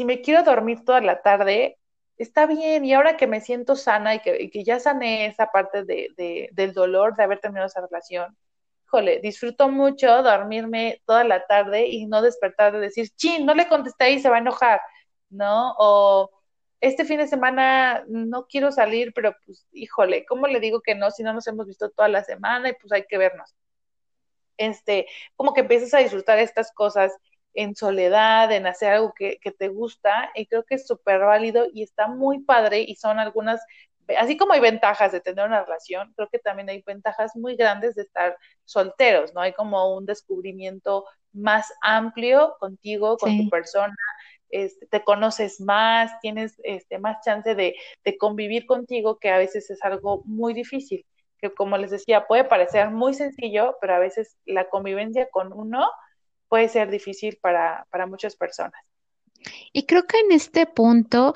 si 0.00 0.06
me 0.06 0.22
quiero 0.22 0.42
dormir 0.44 0.82
toda 0.82 1.02
la 1.02 1.20
tarde, 1.20 1.78
está 2.16 2.46
bien. 2.46 2.86
Y 2.86 2.94
ahora 2.94 3.18
que 3.18 3.26
me 3.26 3.42
siento 3.42 3.76
sana 3.76 4.14
y 4.14 4.20
que, 4.20 4.64
ya 4.64 4.80
sané 4.80 5.26
esa 5.26 5.48
parte 5.52 5.84
de, 5.84 6.48
del 6.52 6.72
dolor 6.72 7.16
de 7.16 7.24
haber 7.24 7.38
terminado 7.38 7.66
esa 7.66 7.82
relación, 7.82 8.34
híjole, 8.86 9.20
disfruto 9.20 9.68
mucho 9.68 10.22
dormirme 10.22 11.02
toda 11.04 11.22
la 11.24 11.46
tarde 11.46 11.86
y 11.86 12.06
no 12.06 12.22
despertar 12.22 12.72
de 12.72 12.80
decir, 12.80 13.10
chin, 13.14 13.44
no 13.44 13.54
le 13.54 13.68
contesté 13.68 14.12
y 14.12 14.20
se 14.20 14.30
va 14.30 14.36
a 14.36 14.38
enojar, 14.38 14.80
¿no? 15.28 15.74
O 15.76 16.30
este 16.80 17.04
fin 17.04 17.18
de 17.18 17.28
semana 17.28 18.02
no 18.08 18.46
quiero 18.46 18.72
salir, 18.72 19.12
pero 19.14 19.36
pues, 19.44 19.66
híjole, 19.72 20.24
¿cómo 20.24 20.46
le 20.46 20.60
digo 20.60 20.80
que 20.80 20.94
no 20.94 21.10
si 21.10 21.22
no 21.22 21.34
nos 21.34 21.46
hemos 21.46 21.66
visto 21.66 21.90
toda 21.90 22.08
la 22.08 22.24
semana 22.24 22.70
y 22.70 22.72
pues 22.80 22.90
hay 22.90 23.04
que 23.06 23.18
vernos? 23.18 23.54
Este, 24.56 25.06
como 25.36 25.52
que 25.52 25.60
empiezas 25.60 25.92
a 25.92 25.98
disfrutar 25.98 26.38
estas 26.38 26.72
cosas 26.72 27.12
en 27.54 27.74
soledad, 27.74 28.52
en 28.52 28.66
hacer 28.66 28.92
algo 28.92 29.12
que, 29.14 29.38
te 29.58 29.68
gusta, 29.68 30.30
y 30.34 30.46
creo 30.46 30.64
que 30.64 30.76
es 30.76 30.86
súper 30.86 31.20
válido 31.20 31.66
y 31.72 31.82
está 31.82 32.08
muy 32.08 32.40
padre 32.40 32.84
y 32.86 32.94
son 32.96 33.18
algunas, 33.18 33.60
así 34.18 34.36
como 34.36 34.52
hay 34.52 34.60
ventajas 34.60 35.12
de 35.12 35.20
tener 35.20 35.46
una 35.46 35.64
relación, 35.64 36.12
creo 36.16 36.28
que 36.28 36.38
también 36.38 36.68
hay 36.70 36.82
ventajas 36.86 37.36
muy 37.36 37.56
grandes 37.56 37.94
de 37.94 38.02
estar 38.02 38.36
solteros, 38.64 39.34
¿no? 39.34 39.40
Hay 39.40 39.52
como 39.52 39.96
un 39.96 40.06
descubrimiento 40.06 41.04
más 41.32 41.72
amplio 41.82 42.56
contigo, 42.60 43.16
con 43.18 43.36
tu 43.36 43.48
persona, 43.50 43.96
este, 44.50 44.86
te 44.86 45.04
conoces 45.04 45.60
más, 45.60 46.12
tienes 46.20 46.60
este, 46.64 46.98
más 46.98 47.24
chance 47.24 47.54
de, 47.54 47.76
de 48.04 48.18
convivir 48.18 48.66
contigo, 48.66 49.18
que 49.18 49.30
a 49.30 49.38
veces 49.38 49.70
es 49.70 49.82
algo 49.82 50.22
muy 50.24 50.54
difícil, 50.54 51.06
que 51.38 51.52
como 51.52 51.76
les 51.78 51.90
decía, 51.90 52.26
puede 52.26 52.44
parecer 52.44 52.90
muy 52.90 53.14
sencillo, 53.14 53.76
pero 53.80 53.94
a 53.94 53.98
veces 53.98 54.36
la 54.44 54.68
convivencia 54.68 55.28
con 55.30 55.52
uno 55.52 55.88
puede 56.50 56.68
ser 56.68 56.90
difícil 56.90 57.38
para, 57.40 57.86
muchas 58.08 58.36
personas. 58.36 58.78
Y 59.72 59.86
creo 59.86 60.06
que 60.06 60.18
en 60.18 60.32
este 60.32 60.66
punto, 60.66 61.32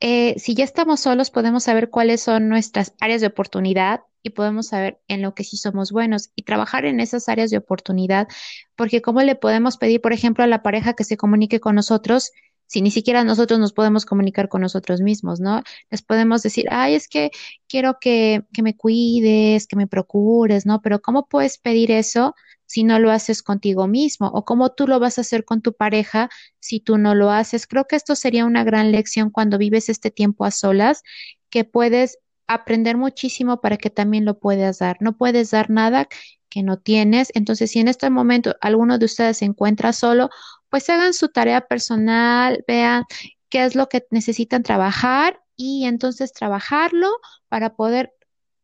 eh, 0.00 0.34
si 0.38 0.54
ya 0.54 0.64
estamos 0.64 1.00
solos, 1.00 1.30
podemos 1.30 1.64
saber 1.64 1.88
cuáles 1.88 2.20
son 2.20 2.48
nuestras 2.48 2.92
áreas 3.00 3.22
de 3.22 3.28
oportunidad 3.28 4.00
y 4.22 4.30
podemos 4.30 4.66
saber 4.66 4.98
en 5.06 5.22
lo 5.22 5.32
que 5.34 5.44
sí 5.44 5.56
somos 5.56 5.92
buenos 5.92 6.30
y 6.34 6.42
trabajar 6.42 6.84
en 6.84 6.98
esas 6.98 7.28
áreas 7.28 7.50
de 7.50 7.56
oportunidad, 7.56 8.26
porque 8.74 9.00
cómo 9.00 9.22
le 9.22 9.36
podemos 9.36 9.78
pedir, 9.78 10.00
por 10.00 10.12
ejemplo, 10.12 10.42
a 10.42 10.48
la 10.48 10.62
pareja 10.62 10.94
que 10.94 11.04
se 11.04 11.16
comunique 11.16 11.60
con 11.60 11.76
nosotros 11.76 12.32
si 12.66 12.82
ni 12.82 12.90
siquiera 12.90 13.24
nosotros 13.24 13.58
nos 13.58 13.72
podemos 13.72 14.04
comunicar 14.04 14.50
con 14.50 14.60
nosotros 14.60 15.00
mismos, 15.00 15.40
¿no? 15.40 15.62
Les 15.88 16.02
podemos 16.02 16.42
decir, 16.42 16.66
ay, 16.70 16.96
es 16.96 17.08
que 17.08 17.30
quiero 17.66 17.96
que, 17.98 18.42
que 18.52 18.62
me 18.62 18.76
cuides, 18.76 19.66
que 19.66 19.76
me 19.76 19.86
procures, 19.86 20.66
¿no? 20.66 20.82
Pero 20.82 21.00
¿cómo 21.00 21.26
puedes 21.28 21.56
pedir 21.56 21.90
eso 21.90 22.34
si 22.68 22.84
no 22.84 22.98
lo 22.98 23.10
haces 23.10 23.42
contigo 23.42 23.88
mismo 23.88 24.28
o 24.28 24.44
cómo 24.44 24.70
tú 24.70 24.86
lo 24.86 25.00
vas 25.00 25.18
a 25.18 25.22
hacer 25.22 25.44
con 25.44 25.62
tu 25.62 25.72
pareja 25.72 26.28
si 26.60 26.80
tú 26.80 26.98
no 26.98 27.14
lo 27.14 27.30
haces. 27.30 27.66
Creo 27.66 27.86
que 27.86 27.96
esto 27.96 28.14
sería 28.14 28.44
una 28.44 28.62
gran 28.62 28.92
lección 28.92 29.30
cuando 29.30 29.58
vives 29.58 29.88
este 29.88 30.10
tiempo 30.10 30.44
a 30.44 30.50
solas, 30.50 31.02
que 31.50 31.64
puedes 31.64 32.18
aprender 32.46 32.96
muchísimo 32.98 33.60
para 33.62 33.78
que 33.78 33.90
también 33.90 34.24
lo 34.26 34.38
puedas 34.38 34.78
dar. 34.80 34.98
No 35.00 35.16
puedes 35.16 35.50
dar 35.50 35.70
nada 35.70 36.08
que 36.50 36.62
no 36.62 36.78
tienes. 36.78 37.30
Entonces, 37.34 37.70
si 37.70 37.80
en 37.80 37.88
este 37.88 38.10
momento 38.10 38.54
alguno 38.60 38.98
de 38.98 39.06
ustedes 39.06 39.38
se 39.38 39.46
encuentra 39.46 39.94
solo, 39.94 40.28
pues 40.68 40.88
hagan 40.90 41.14
su 41.14 41.28
tarea 41.28 41.62
personal, 41.62 42.62
vean 42.68 43.04
qué 43.48 43.64
es 43.64 43.74
lo 43.74 43.88
que 43.88 44.06
necesitan 44.10 44.62
trabajar 44.62 45.40
y 45.56 45.86
entonces 45.86 46.32
trabajarlo 46.34 47.08
para 47.48 47.76
poder 47.76 48.12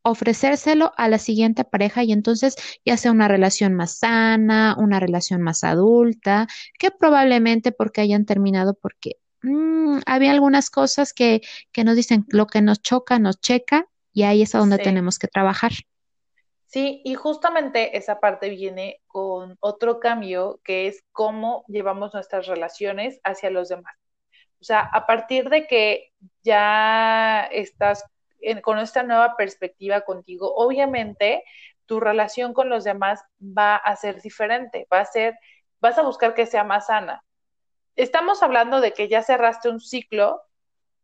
ofrecérselo 0.05 0.93
a 0.97 1.09
la 1.09 1.19
siguiente 1.19 1.65
pareja 1.65 2.05
y 2.05 2.13
entonces 2.13 2.57
ya 2.85 2.97
sea 2.97 3.11
una 3.11 3.27
relación 3.27 3.75
más 3.75 3.99
sana, 3.99 4.77
una 4.79 5.01
relación 5.01 5.41
más 5.43 5.65
adulta, 5.65 6.47
que 6.79 6.91
probablemente 6.91 7.73
porque 7.73 8.03
hayan 8.03 8.27
terminado 8.27 8.75
porque 8.75 9.17
mm, 9.43 10.01
había 10.07 10.31
algunas 10.31 10.71
cosas 10.71 11.13
que, 11.13 11.41
que, 11.73 11.85
nos 11.85 11.97
dicen 11.97 12.27
lo 12.29 12.47
que 12.47 12.61
nos 12.61 12.83
choca, 12.83 13.19
nos 13.19 13.41
checa 13.41 13.89
y 14.13 14.25
ahí 14.25 14.43
es 14.43 14.55
a 14.55 14.59
donde 14.59 14.79
tenemos 14.79 15.19
que 15.19 15.27
trabajar. 15.27 15.73
Sí, 16.67 17.01
y 17.05 17.15
justamente 17.15 17.97
esa 17.97 18.21
parte 18.21 18.51
viene 18.51 19.01
con 19.07 19.57
otro 19.61 20.01
cambio 20.01 20.61
que 20.65 20.89
es 20.89 21.05
cómo 21.13 21.65
llevamos 21.69 22.13
nuestras 22.13 22.47
relaciones 22.47 23.21
hacia 23.23 23.49
los 23.49 23.69
demás. 23.69 23.95
O 24.61 24.65
sea, 24.65 24.81
a 24.81 25.07
partir 25.07 25.51
de 25.51 25.67
que 25.67 26.13
ya 26.43 27.49
estás 27.53 28.05
con 28.63 28.79
esta 28.79 29.03
nueva 29.03 29.37
perspectiva 29.37 30.03
contigo, 30.03 30.55
obviamente 30.55 31.45
tu 31.87 32.01
relación 32.01 32.55
con 32.55 32.69
los 32.69 32.85
demás 32.85 33.23
va 33.41 33.77
a 33.77 33.97
ser 33.97 34.21
diferente, 34.21 34.87
va 34.93 35.01
a 35.01 35.05
ser, 35.05 35.39
vas 35.81 35.99
a 35.99 36.03
buscar 36.03 36.35
que 36.35 36.47
sea 36.47 36.65
más 36.65 36.87
sana. 36.87 37.25
Estamos 37.97 38.43
hablando 38.43 38.81
de 38.81 38.93
que 38.93 39.09
ya 39.09 39.23
cerraste 39.23 39.69
un 39.69 39.81
ciclo 39.81 40.43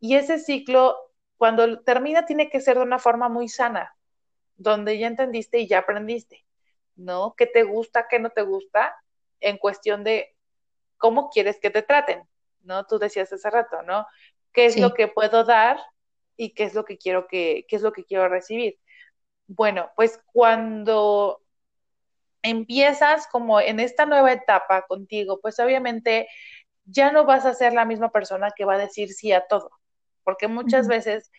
y 0.01 0.17
ese 0.17 0.39
ciclo, 0.39 0.97
cuando 1.37 1.81
termina, 1.83 2.25
tiene 2.25 2.49
que 2.49 2.61
ser 2.61 2.79
de 2.79 2.83
una 2.83 2.99
forma 2.99 3.29
muy 3.29 3.49
sana, 3.49 3.95
donde 4.57 4.99
ya 4.99 5.07
entendiste 5.07 5.59
y 5.59 5.69
ya 5.69 5.79
aprendiste, 5.79 6.45
¿no? 6.97 7.35
¿Qué 7.37 7.47
te 7.47 7.63
gusta, 7.63 8.07
qué 8.09 8.19
no 8.19 8.31
te 8.31 8.43
gusta? 8.43 8.97
En 9.41 9.59
cuestión 9.59 10.05
de 10.05 10.35
cómo 10.97 11.31
quieres 11.31 11.59
que 11.61 11.71
te 11.71 11.83
traten, 11.83 12.23
¿no? 12.63 12.87
Tú 12.87 12.99
decías 12.99 13.33
hace 13.33 13.49
rato, 13.51 13.83
¿no? 13.83 14.07
¿Qué 14.53 14.67
es 14.67 14.79
lo 14.79 14.95
que 14.95 15.09
puedo 15.09 15.45
dar 15.45 15.79
y 16.41 16.55
qué 16.55 16.65
es 16.65 16.75
lo 16.75 16.87
que 16.87 16.97
quiero 16.97 17.27
que, 17.29 17.67
qué 17.69 17.77
es 17.77 17.83
lo 17.83 17.93
que 17.93 18.05
quiero 18.05 18.27
recibir? 18.29 18.79
Bueno, 19.47 19.91
pues 19.95 20.19
cuando 20.33 21.43
empiezas 22.43 23.27
como 23.27 23.61
en 23.61 23.79
esta 23.79 24.07
nueva 24.07 24.33
etapa 24.33 24.87
contigo, 24.87 25.39
pues 25.43 25.61
obviamente 25.61 26.29
ya 26.87 27.13
no 27.13 27.27
vas 27.27 27.45
a 27.45 27.53
ser 27.53 27.75
la 27.75 27.85
misma 27.85 28.11
persona 28.11 28.53
que 28.57 28.65
va 28.65 28.75
a 28.75 28.79
decir 28.79 29.11
sí 29.11 29.33
a 29.33 29.47
todo, 29.49 29.71
porque 30.25 30.49
muchas 30.49 30.89
veces 30.89 31.31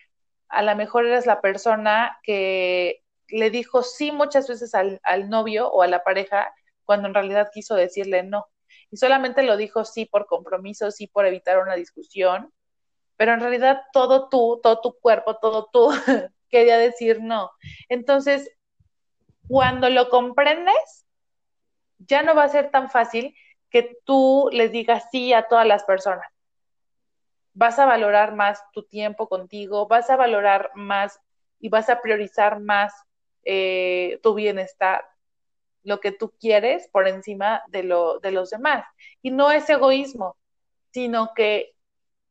a 0.48 0.62
lo 0.62 0.76
mejor 0.76 1.06
eres 1.06 1.26
la 1.26 1.40
persona 1.40 2.20
que 2.22 3.02
le 3.28 3.50
dijo 3.50 3.82
sí 3.82 4.12
muchas 4.12 4.46
veces 4.48 4.72
al, 4.72 5.00
al, 5.02 5.28
novio 5.30 5.68
o 5.68 5.82
a 5.82 5.88
la 5.88 6.04
pareja 6.04 6.54
cuando 6.84 7.08
en 7.08 7.14
realidad 7.14 7.50
quiso 7.52 7.74
decirle 7.74 8.22
no. 8.22 8.46
Y 8.92 8.98
solamente 8.98 9.42
lo 9.42 9.56
dijo 9.56 9.84
sí 9.84 10.06
por 10.06 10.26
compromiso, 10.26 10.92
sí 10.92 11.08
por 11.08 11.26
evitar 11.26 11.58
una 11.58 11.74
discusión, 11.74 12.52
pero 13.16 13.34
en 13.34 13.40
realidad 13.40 13.82
todo 13.92 14.28
tú, 14.28 14.60
todo 14.62 14.80
tu 14.80 14.98
cuerpo, 15.00 15.36
todo 15.36 15.68
tú 15.72 15.90
quería 16.48 16.78
decir 16.78 17.20
no. 17.20 17.50
Entonces, 17.88 18.50
cuando 19.48 19.88
lo 19.90 20.08
comprendes, 20.08 21.06
ya 21.98 22.22
no 22.22 22.34
va 22.34 22.44
a 22.44 22.48
ser 22.48 22.70
tan 22.70 22.90
fácil 22.90 23.34
que 23.70 23.96
tú 24.04 24.48
les 24.52 24.70
digas 24.70 25.04
sí 25.10 25.32
a 25.32 25.48
todas 25.48 25.66
las 25.66 25.84
personas. 25.84 26.26
Vas 27.54 27.78
a 27.78 27.86
valorar 27.86 28.34
más 28.34 28.62
tu 28.72 28.82
tiempo 28.84 29.28
contigo, 29.28 29.86
vas 29.86 30.10
a 30.10 30.16
valorar 30.16 30.70
más 30.74 31.18
y 31.58 31.68
vas 31.68 31.88
a 31.88 32.00
priorizar 32.00 32.60
más 32.60 32.92
eh, 33.44 34.20
tu 34.22 34.34
bienestar, 34.34 35.04
lo 35.82 36.00
que 36.00 36.12
tú 36.12 36.32
quieres 36.38 36.88
por 36.88 37.08
encima 37.08 37.62
de, 37.68 37.82
lo, 37.82 38.20
de 38.20 38.30
los 38.30 38.50
demás. 38.50 38.84
Y 39.20 39.30
no 39.30 39.50
es 39.50 39.68
egoísmo, 39.68 40.36
sino 40.92 41.32
que 41.34 41.74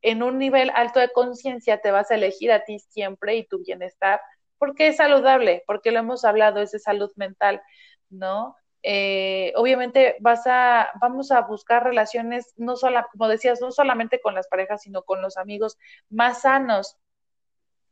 en 0.02 0.22
un 0.22 0.38
nivel 0.38 0.70
alto 0.74 1.00
de 1.00 1.12
conciencia 1.12 1.80
te 1.80 1.90
vas 1.90 2.10
a 2.10 2.16
elegir 2.16 2.52
a 2.52 2.64
ti 2.64 2.78
siempre 2.80 3.36
y 3.36 3.46
tu 3.46 3.60
bienestar, 3.64 4.20
porque 4.58 4.88
es 4.88 4.96
saludable, 4.96 5.64
porque 5.66 5.92
lo 5.92 6.00
hemos 6.00 6.24
hablado, 6.24 6.60
es 6.60 6.72
de 6.72 6.78
salud 6.78 7.10
mental, 7.16 7.62
¿no? 8.10 8.56
Eh, 8.84 9.52
obviamente 9.56 10.16
vas 10.20 10.42
a, 10.46 10.90
vamos 11.00 11.30
a 11.30 11.42
buscar 11.42 11.84
relaciones, 11.84 12.52
no 12.56 12.76
solo, 12.76 13.00
como 13.12 13.28
decías, 13.28 13.60
no 13.60 13.70
solamente 13.70 14.20
con 14.20 14.34
las 14.34 14.48
parejas, 14.48 14.82
sino 14.82 15.02
con 15.02 15.22
los 15.22 15.36
amigos 15.36 15.78
más 16.10 16.42
sanos, 16.42 16.98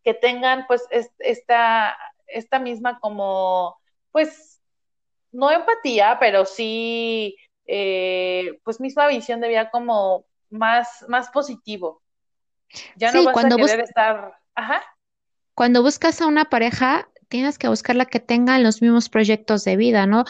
que 0.03 0.15
tengan 0.15 0.67
pues 0.67 0.87
esta, 1.19 1.97
esta 2.27 2.59
misma 2.59 2.99
como, 3.01 3.79
pues, 4.11 4.61
no 5.33 5.51
empatía, 5.51 6.17
pero 6.19 6.45
sí, 6.45 7.37
eh, 7.67 8.59
pues 8.65 8.81
misma 8.81 9.07
visión 9.07 9.41
de 9.41 9.49
vida 9.49 9.71
como 9.71 10.25
más, 10.51 11.05
más 11.09 11.31
positivo. 11.31 12.03
Ya 12.97 13.13
no 13.13 13.25
vas 13.25 13.33
cuando 13.33 13.57
a 13.57 13.59
querer 13.59 13.81
estar, 13.81 14.39
ajá. 14.55 14.83
Cuando 15.55 15.83
buscas 15.83 16.21
a 16.21 16.27
una 16.27 16.47
pareja, 16.47 17.09
tienes 17.29 17.59
que 17.59 17.69
buscarla 17.69 18.07
que 18.07 18.21
tengan 18.21 18.63
los 18.63 18.83
mismos 18.83 19.09
proyectos 19.09 19.65
de 19.65 19.77
vida, 19.77 20.07
¿no? 20.07 20.25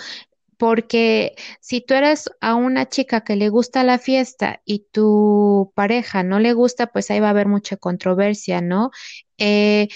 porque 0.60 1.36
si 1.60 1.80
tú 1.80 1.94
eres 1.94 2.30
a 2.42 2.54
una 2.54 2.86
chica 2.86 3.22
que 3.22 3.34
le 3.34 3.48
gusta 3.48 3.82
la 3.82 3.98
fiesta 3.98 4.60
y 4.66 4.80
tu 4.92 5.72
pareja 5.74 6.22
no 6.22 6.38
le 6.38 6.52
gusta, 6.52 6.88
pues 6.88 7.10
ahí 7.10 7.18
va 7.18 7.28
a 7.28 7.30
haber 7.30 7.48
mucha 7.48 7.78
controversia, 7.78 8.60
¿no? 8.60 8.90
Eh, 9.38 9.88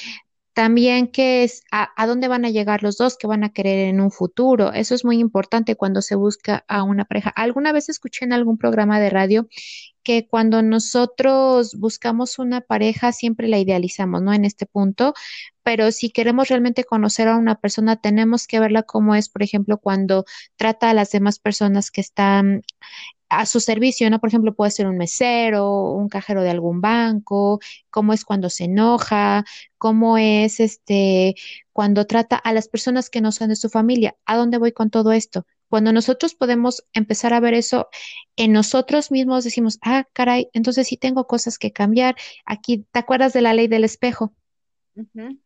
también 0.55 1.09
que 1.09 1.45
es 1.45 1.65
a, 1.71 1.91
a, 2.03 2.07
dónde 2.07 2.29
van 2.29 2.47
a 2.47 2.51
llegar 2.51 2.83
los 2.83 2.97
dos 2.97 3.19
que 3.19 3.27
van 3.27 3.45
a 3.45 3.53
querer 3.53 3.89
en 3.89 4.01
un 4.01 4.11
futuro. 4.11 4.73
Eso 4.73 4.95
es 4.95 5.05
muy 5.05 5.19
importante 5.19 5.77
cuando 5.77 6.01
se 6.01 6.15
busca 6.15 6.65
a 6.67 6.83
una 6.83 7.05
pareja. 7.05 7.29
Alguna 7.29 7.73
vez 7.73 7.91
escuché 7.91 8.25
en 8.25 8.33
algún 8.33 8.57
programa 8.57 8.99
de 9.01 9.11
radio 9.11 9.49
que 10.05 10.29
cuando 10.29 10.63
nosotros 10.63 11.75
buscamos 11.77 12.39
una 12.39 12.61
pareja 12.61 13.13
siempre 13.13 13.49
la 13.49 13.59
idealizamos, 13.59 14.23
¿no? 14.23 14.33
En 14.35 14.45
este 14.45 14.67
punto, 14.67 15.15
pero 15.63 15.91
si 15.93 16.11
queremos 16.11 16.49
realmente 16.49 16.85
conocer 16.85 17.29
a 17.29 17.37
una 17.37 17.57
persona, 17.57 17.97
tenemos 17.97 18.47
que 18.47 18.61
verla 18.61 18.83
como 18.85 19.15
es, 19.15 19.29
por 19.31 19.43
ejemplo, 19.43 19.79
cuando 19.79 20.25
trata 20.57 20.91
a 20.91 20.95
las 20.95 21.11
demás 21.11 21.39
personas 21.39 21.91
que 21.91 22.01
están 22.03 22.63
a 23.29 23.47
su 23.47 23.61
servicio, 23.61 24.09
¿no? 24.11 24.21
Por 24.21 24.29
ejemplo, 24.29 24.55
puede 24.55 24.71
ser 24.71 24.87
un 24.87 24.97
mesero, 24.99 25.93
un 25.93 26.09
cajero 26.09 26.43
de 26.43 26.51
algún 26.51 26.81
banco, 26.81 27.61
cómo 27.91 28.13
es 28.13 28.25
cuando 28.25 28.51
se 28.51 28.65
enoja, 28.65 29.45
cómo 29.79 30.19
es 30.19 30.61
este 30.61 31.35
cuando 31.73 32.07
trata 32.07 32.37
a 32.37 32.53
las 32.53 32.69
personas 32.69 33.11
que 33.11 33.21
no 33.21 33.33
son 33.33 33.49
de 33.49 33.57
su 33.57 33.69
familia. 33.71 34.17
¿A 34.27 34.37
dónde 34.37 34.59
voy 34.59 34.73
con 34.73 34.91
todo 34.91 35.13
esto? 35.13 35.47
Cuando 35.75 35.93
nosotros 35.93 36.37
podemos 36.37 36.85
empezar 36.93 37.35
a 37.35 37.41
ver 37.41 37.53
eso 37.53 37.89
en 38.37 38.53
nosotros 38.53 39.11
mismos, 39.11 39.43
decimos, 39.43 39.81
ah, 39.83 40.05
caray, 40.13 40.49
entonces 40.53 40.87
sí 40.87 40.97
tengo 40.97 41.27
cosas 41.27 41.59
que 41.59 41.73
cambiar. 41.73 42.15
Aquí, 42.47 42.87
¿te 42.93 43.01
acuerdas 43.01 43.33
de 43.33 43.41
la 43.41 43.55
ley 43.55 43.67
del 43.67 43.83
espejo? 43.83 44.33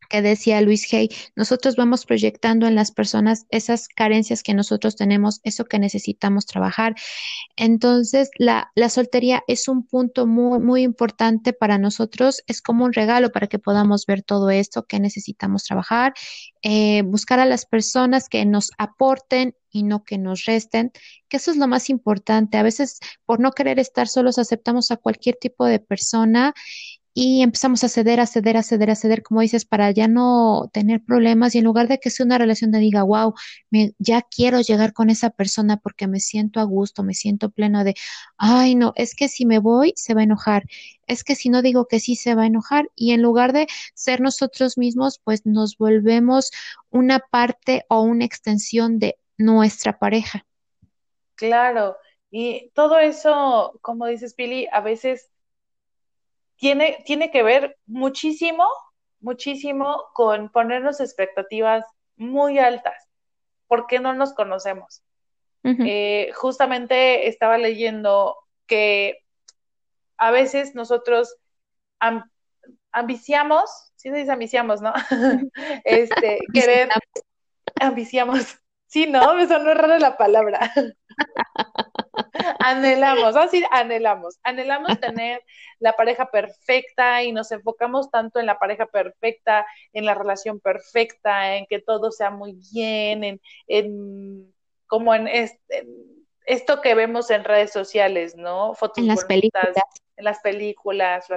Que 0.09 0.21
decía 0.21 0.61
Luis 0.61 0.91
Hay, 0.93 1.09
nosotros 1.35 1.75
vamos 1.75 2.05
proyectando 2.05 2.67
en 2.67 2.75
las 2.75 2.91
personas 2.91 3.45
esas 3.49 3.87
carencias 3.87 4.43
que 4.43 4.53
nosotros 4.53 4.95
tenemos, 4.95 5.41
eso 5.43 5.65
que 5.65 5.79
necesitamos 5.79 6.45
trabajar. 6.45 6.95
Entonces, 7.55 8.29
la, 8.37 8.71
la 8.75 8.89
soltería 8.89 9.43
es 9.47 9.67
un 9.67 9.85
punto 9.85 10.27
muy, 10.27 10.59
muy 10.59 10.83
importante 10.83 11.53
para 11.53 11.77
nosotros, 11.77 12.43
es 12.47 12.61
como 12.61 12.85
un 12.85 12.93
regalo 12.93 13.31
para 13.31 13.47
que 13.47 13.59
podamos 13.59 14.05
ver 14.05 14.21
todo 14.23 14.49
esto 14.49 14.85
que 14.85 14.99
necesitamos 14.99 15.63
trabajar, 15.63 16.13
eh, 16.61 17.01
buscar 17.03 17.39
a 17.39 17.45
las 17.45 17.65
personas 17.65 18.29
que 18.29 18.45
nos 18.45 18.71
aporten 18.77 19.55
y 19.71 19.83
no 19.83 20.03
que 20.03 20.17
nos 20.17 20.45
resten, 20.45 20.91
que 21.27 21.37
eso 21.37 21.51
es 21.51 21.57
lo 21.57 21.67
más 21.67 21.89
importante. 21.89 22.57
A 22.57 22.63
veces, 22.63 22.99
por 23.25 23.39
no 23.39 23.51
querer 23.51 23.79
estar 23.79 24.07
solos, 24.07 24.39
aceptamos 24.39 24.91
a 24.91 24.97
cualquier 24.97 25.35
tipo 25.35 25.65
de 25.65 25.79
persona 25.79 26.53
y 27.13 27.41
empezamos 27.41 27.83
a 27.83 27.89
ceder, 27.89 28.19
a 28.19 28.25
ceder, 28.27 28.57
a 28.57 28.63
ceder, 28.63 28.91
a 28.91 28.95
ceder, 28.95 29.23
como 29.23 29.41
dices, 29.41 29.65
para 29.65 29.91
ya 29.91 30.07
no 30.07 30.69
tener 30.71 31.03
problemas 31.03 31.55
y 31.55 31.57
en 31.57 31.65
lugar 31.65 31.87
de 31.87 31.99
que 31.99 32.09
sea 32.09 32.25
una 32.25 32.37
relación 32.37 32.71
de 32.71 32.79
diga, 32.79 33.03
wow, 33.03 33.33
me, 33.69 33.93
ya 33.97 34.21
quiero 34.21 34.61
llegar 34.61 34.93
con 34.93 35.09
esa 35.09 35.29
persona 35.29 35.77
porque 35.77 36.07
me 36.07 36.19
siento 36.19 36.59
a 36.59 36.63
gusto, 36.63 37.03
me 37.03 37.13
siento 37.13 37.49
pleno 37.49 37.83
de, 37.83 37.95
ay, 38.37 38.75
no, 38.75 38.93
es 38.95 39.15
que 39.15 39.27
si 39.27 39.45
me 39.45 39.59
voy, 39.59 39.93
se 39.95 40.13
va 40.13 40.21
a 40.21 40.23
enojar, 40.25 40.63
es 41.07 41.23
que 41.23 41.35
si 41.35 41.49
no 41.49 41.61
digo 41.61 41.87
que 41.87 41.99
sí, 41.99 42.15
se 42.15 42.35
va 42.35 42.43
a 42.43 42.47
enojar 42.47 42.89
y 42.95 43.11
en 43.11 43.21
lugar 43.21 43.53
de 43.53 43.67
ser 43.95 44.21
nosotros 44.21 44.77
mismos, 44.77 45.19
pues 45.23 45.45
nos 45.45 45.77
volvemos 45.77 46.51
una 46.89 47.19
parte 47.19 47.85
o 47.89 48.01
una 48.01 48.25
extensión 48.25 48.99
de 48.99 49.17
nuestra 49.37 49.97
pareja. 49.97 50.45
Claro, 51.35 51.97
y 52.31 52.69
todo 52.75 52.99
eso, 52.99 53.79
como 53.81 54.05
dices, 54.05 54.33
Pili, 54.35 54.67
a 54.71 54.81
veces 54.81 55.29
tiene, 56.59 57.01
tiene 57.05 57.31
que 57.31 57.41
ver 57.41 57.77
muchísimo, 57.87 58.67
muchísimo 59.21 60.03
con 60.13 60.49
ponernos 60.49 60.99
expectativas 60.99 61.85
muy 62.17 62.59
altas, 62.59 63.07
porque 63.67 63.99
no 63.99 64.13
nos 64.13 64.33
conocemos. 64.33 65.01
eh, 65.63 66.31
justamente 66.35 67.27
estaba 67.27 67.57
leyendo 67.57 68.35
que 68.65 69.19
a 70.17 70.31
veces 70.31 70.75
nosotros 70.75 71.35
ambiciamos, 72.91 73.69
sí 73.95 74.09
se 74.09 74.15
dice 74.15 74.31
ambiciamos, 74.31 74.81
¿no? 74.81 74.93
este, 75.85 76.39
querer, 76.53 76.89
ambiciamos. 77.79 78.59
Sí, 78.87 79.05
no, 79.07 79.35
me 79.35 79.47
sonó 79.47 79.73
raro 79.73 79.97
la 79.97 80.17
palabra. 80.17 80.71
anhelamos, 82.59 83.35
así 83.35 83.63
anhelamos, 83.71 84.39
anhelamos 84.43 84.99
tener 84.99 85.43
la 85.79 85.93
pareja 85.93 86.29
perfecta 86.29 87.23
y 87.23 87.31
nos 87.31 87.51
enfocamos 87.51 88.11
tanto 88.11 88.39
en 88.39 88.45
la 88.45 88.59
pareja 88.59 88.85
perfecta, 88.85 89.65
en 89.93 90.05
la 90.05 90.13
relación 90.13 90.59
perfecta, 90.59 91.55
en 91.55 91.65
que 91.67 91.79
todo 91.79 92.11
sea 92.11 92.29
muy 92.29 92.59
bien, 92.71 93.23
en, 93.23 93.41
en 93.67 94.53
como 94.87 95.15
en, 95.15 95.27
este, 95.27 95.87
esto 96.45 96.81
que 96.81 96.95
vemos 96.95 97.29
en 97.29 97.43
redes 97.43 97.71
sociales, 97.71 98.35
¿no? 98.35 98.73
Fotos 98.73 98.97
en 98.97 99.07
las 99.07 99.23
películas, 99.25 99.75
en 100.17 100.25
las 100.25 100.39
películas, 100.39 101.27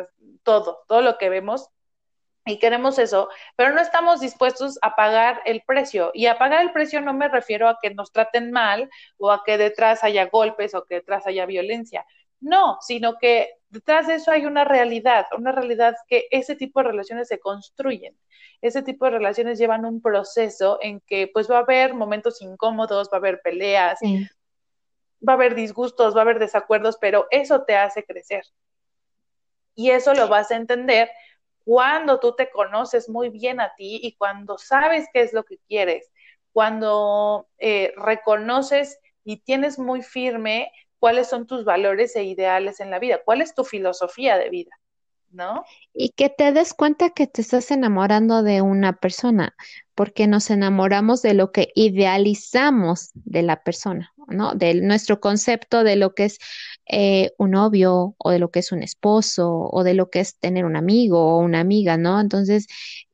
todo, 0.43 0.81
todo 0.89 1.03
lo 1.03 1.19
que 1.19 1.29
vemos 1.29 1.69
y 2.45 2.59
queremos 2.59 2.99
eso, 2.99 3.29
pero 3.57 3.73
no 3.73 3.81
estamos 3.81 4.21
dispuestos 4.21 4.79
a 4.83 4.97
pagar 4.97 5.43
el 5.45 5.63
precio. 5.63 6.11
Y 6.13 6.27
a 6.27 6.39
pagar 6.39 6.63
el 6.63 6.73
precio 6.73 7.01
no 7.01 7.15
me 7.15 7.29
refiero 7.29 7.69
a 7.69 7.79
que 7.81 7.95
nos 7.95 8.11
traten 8.11 8.51
mal 8.51 8.91
o 9.17 9.31
a 9.31 9.45
que 9.45 9.59
detrás 9.59 10.03
haya 10.03 10.27
golpes 10.27 10.75
o 10.75 10.85
que 10.85 10.97
detrás 10.97 11.27
haya 11.27 11.47
violencia. 11.47 12.05
No, 12.41 12.79
sino 12.81 13.19
que 13.19 13.55
detrás 13.69 14.09
de 14.09 14.15
eso 14.15 14.33
hay 14.33 14.45
una 14.45 14.65
realidad, 14.65 15.27
una 15.39 15.53
realidad 15.53 15.95
que 16.09 16.27
ese 16.33 16.57
tipo 16.57 16.81
de 16.81 16.89
relaciones 16.89 17.29
se 17.29 17.39
construyen. 17.39 18.19
Ese 18.61 18.83
tipo 18.83 19.05
de 19.05 19.13
relaciones 19.13 19.59
llevan 19.59 19.85
un 19.85 20.03
proceso 20.03 20.79
en 20.83 21.01
que 21.01 21.31
pues 21.33 21.49
va 21.49 21.59
a 21.59 21.61
haber 21.61 21.95
momentos 21.95 22.43
incómodos, 22.43 23.09
va 23.09 23.19
a 23.19 23.21
haber 23.21 23.41
peleas, 23.43 24.01
va 24.03 25.35
a 25.35 25.37
haber 25.37 25.55
disgustos, 25.55 26.17
va 26.17 26.21
a 26.21 26.23
haber 26.23 26.41
desacuerdos, 26.41 26.99
pero 27.01 27.29
eso 27.31 27.63
te 27.63 27.77
hace 27.77 28.05
crecer. 28.05 28.45
Y 29.77 29.91
eso 29.91 30.13
lo 30.13 30.27
vas 30.27 30.51
a 30.51 30.57
entender 30.57 31.09
cuando 31.65 32.21
tú 32.21 32.35
te 32.35 32.51
conoces 32.51 33.09
muy 33.09 33.29
bien 33.29 33.61
a 33.61 33.75
ti 33.77 34.01
y 34.03 34.17
cuando 34.17 34.59
sabes 34.59 35.09
qué 35.13 35.23
es 35.23 35.33
lo 35.33 35.45
que 35.45 35.59
quieres, 35.69 36.11
cuando 36.53 37.49
eh, 37.59 37.93
reconoces 37.97 38.99
y 39.25 39.39
tienes 39.39 39.79
muy 39.79 40.03
firme 40.03 40.71
cuáles 40.99 41.29
son 41.29 41.47
tus 41.47 41.65
valores 41.65 42.15
e 42.17 42.25
ideales 42.25 42.81
en 42.81 42.91
la 42.91 42.99
vida, 42.99 43.23
cuál 43.25 43.43
es 43.43 43.55
tu 43.55 43.65
filosofía 43.65 44.39
de 44.39 44.51
vida. 44.51 44.71
¿No? 45.33 45.65
Y 45.93 46.11
que 46.11 46.29
te 46.29 46.53
des 46.53 46.75
cuenta 46.75 47.11
que 47.11 47.27
te 47.27 47.41
estás 47.43 47.71
enamorando 47.71 48.43
de 48.43 48.63
una 48.63 48.95
persona, 48.95 49.55
porque 49.95 50.27
nos 50.27 50.51
enamoramos 50.51 51.23
de 51.23 51.35
lo 51.35 51.53
que 51.53 51.69
idealizamos 51.75 53.11
de 53.15 53.43
la 53.43 53.63
persona, 53.63 54.13
¿no? 54.29 54.55
De 54.55 54.75
nuestro 54.75 55.21
concepto 55.21 55.85
de 55.85 55.97
lo 55.97 56.15
que 56.15 56.25
es 56.25 56.39
eh, 56.87 57.33
un 57.39 57.53
novio 57.53 58.15
o 58.19 58.31
de 58.31 58.39
lo 58.39 58.51
que 58.51 58.61
es 58.61 58.73
un 58.73 58.83
esposo 58.83 59.69
o 59.71 59.85
de 59.85 59.95
lo 59.95 60.11
que 60.11 60.21
es 60.21 60.39
tener 60.39 60.65
un 60.65 60.77
amigo 60.77 61.37
o 61.37 61.39
una 61.39 61.61
amiga, 61.61 61.97
¿no? 61.97 62.21
Entonces, 62.21 62.67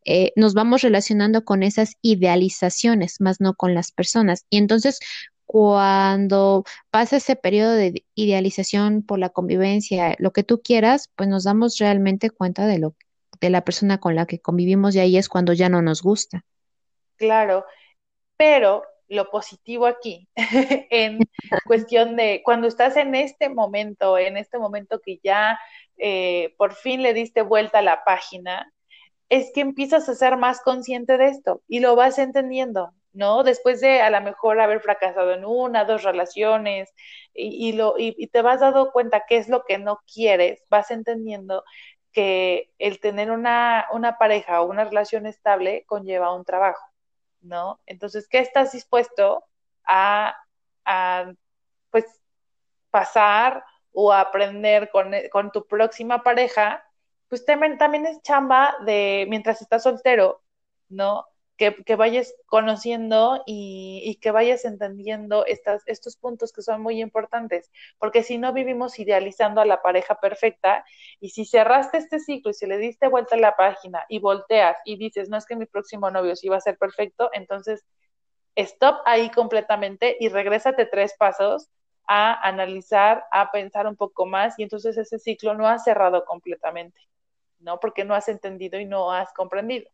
eh, 0.05 0.33
nos 0.37 0.55
vamos 0.55 0.83
relacionando 0.83 1.45
con 1.45 1.63
esas 1.63 1.95
idealizaciones, 2.01 3.21
más 3.21 3.41
no 3.41 3.55
con 3.55 3.75
las 3.75 3.93
personas. 3.93 4.47
Y 4.51 4.57
entonces, 4.59 5.01
cuando 5.49 6.65
pasa 6.91 7.17
ese 7.17 7.35
periodo 7.35 7.73
de 7.73 8.05
idealización 8.15 9.03
por 9.03 9.19
la 9.19 9.31
convivencia, 9.31 10.15
lo 10.19 10.31
que 10.31 10.43
tú 10.43 10.61
quieras, 10.61 11.11
pues 11.17 11.27
nos 11.27 11.45
damos 11.45 11.79
realmente 11.79 12.29
cuenta 12.29 12.67
de 12.67 12.79
lo 12.79 12.95
de 13.41 13.49
la 13.49 13.65
persona 13.65 13.99
con 13.99 14.15
la 14.15 14.27
que 14.27 14.41
convivimos 14.41 14.95
y 14.95 15.01
ahí 15.01 15.17
es 15.17 15.31
cuando 15.31 15.55
ya 15.55 15.71
no 15.71 15.81
nos 15.81 16.03
gusta. 16.03 16.45
Claro, 17.17 17.65
pero 18.37 18.83
lo 19.09 19.31
positivo 19.31 19.87
aquí, 19.87 20.29
en 20.91 21.21
cuestión 21.67 22.17
de 22.17 22.43
cuando 22.45 22.69
estás 22.69 22.99
en 22.99 23.15
este 23.15 23.49
momento, 23.49 24.19
en 24.19 24.37
este 24.37 24.59
momento 24.59 25.01
que 25.01 25.19
ya 25.25 25.59
eh, 25.97 26.55
por 26.59 26.75
fin 26.75 27.03
le 27.03 27.15
diste 27.15 27.41
vuelta 27.41 27.79
a 27.79 27.83
la 27.83 28.05
página, 28.05 28.71
es 29.31 29.51
que 29.55 29.63
empiezas 29.63 30.11
a 30.11 30.15
ser 30.15 30.37
más 30.37 30.61
consciente 30.61 31.17
de 31.17 31.29
esto 31.29 31.63
y 31.69 31.81
lo 31.81 31.97
vas 31.97 32.19
entendiendo. 32.19 32.93
¿No? 33.19 33.43
Después 33.43 33.81
de 33.81 34.01
a 34.01 34.11
lo 34.11 34.21
mejor 34.21 34.61
haber 34.61 34.81
fracasado 34.81 35.33
en 35.33 35.45
una, 35.45 35.85
dos 35.85 36.05
relaciones 36.05 36.95
y, 37.35 37.73
lo, 37.73 37.97
y, 37.99 38.29
te 38.29 38.43
vas 38.43 38.61
dando 38.61 38.93
cuenta 38.93 39.25
qué 39.29 39.39
es 39.39 39.49
lo 39.49 39.65
que 39.65 39.77
no 39.79 40.01
quieres, 40.13 40.65
vas 40.71 40.93
entendiendo 40.93 41.65
que 42.13 42.71
el 42.79 43.01
tener 43.01 43.33
una, 43.33 43.89
una 43.93 44.19
pareja 44.19 44.63
o 44.63 44.71
una 44.71 44.85
relación 44.85 45.27
estable 45.27 45.85
conlleva 45.87 46.33
un 46.33 46.45
trabajo, 46.45 46.85
¿no? 47.41 47.81
Entonces, 47.87 48.29
¿qué 48.29 48.39
estás 48.39 48.71
dispuesto 48.71 49.45
a, 49.85 50.37
a 50.85 51.33
pues, 51.91 52.05
pasar 52.91 53.65
o 53.93 54.13
aprender 54.13 54.91
con, 54.91 55.13
con 55.33 55.51
tu 55.51 55.67
próxima 55.67 56.23
pareja? 56.23 56.85
Pues 57.29 57.45
también, 57.45 57.79
también 57.79 58.07
es 58.07 58.23
chamba 58.23 58.77
de 58.87 59.27
mientras 59.29 59.61
estás 59.61 59.83
soltero, 59.83 60.41
¿no? 60.89 61.27
Que, 61.59 61.97
vayas 61.97 62.35
conociendo 62.47 63.43
y, 63.45 64.19
que 64.23 64.31
vayas 64.31 64.65
entendiendo 64.65 65.45
estas, 65.45 65.83
estos 65.87 66.17
puntos 66.17 66.53
que 66.53 66.63
son 66.63 66.81
muy 66.81 67.03
importantes, 67.03 67.71
porque 67.99 68.23
si 68.23 68.39
no 68.39 68.53
vivimos 68.53 68.99
idealizando 69.01 69.61
a 69.61 69.65
la 69.65 69.83
pareja 69.83 70.21
perfecta 70.21 70.85
y 71.21 71.31
si 71.31 71.45
cerraste 71.45 71.99
este 71.99 72.21
ciclo 72.21 72.53
y 72.53 72.55
si 72.55 72.67
le 72.67 72.79
diste 72.79 73.09
vuelta 73.09 73.35
a 73.35 73.41
la 73.41 73.57
página 73.57 74.05
y 74.09 74.21
volteas 74.21 74.79
y 74.85 74.97
dices, 74.97 75.29
no 75.29 75.37
es 75.37 75.47
que 75.47 75.57
mi 75.57 75.67
próximo 75.67 76.11
novio 76.13 76.37
sí 76.37 76.49
va 76.49 76.59
a 76.59 76.61
ser 76.61 76.79
perfecto, 76.79 77.29
entonces 77.33 77.85
stop 78.55 79.01
ahí 79.05 79.29
completamente 79.31 80.17
y 80.21 80.29
regrésate 80.29 80.87
tres 80.87 81.15
pasos 81.19 81.69
a 82.07 82.35
analizar, 82.49 83.25
a 83.33 83.51
pensar 83.51 83.87
un 83.89 83.97
poco 83.97 84.27
más 84.27 84.59
y 84.59 84.63
entonces 84.63 84.97
ese 84.97 85.19
ciclo 85.19 85.55
no 85.55 85.67
ha 85.69 85.79
cerrado 85.79 86.25
completamente, 86.25 87.01
¿no? 87.59 87.81
Porque 87.81 88.05
no 88.05 88.15
has 88.15 88.29
entendido 88.29 88.79
y 88.79 88.87
no 88.87 89.13
has 89.13 89.33
comprendido 89.33 89.91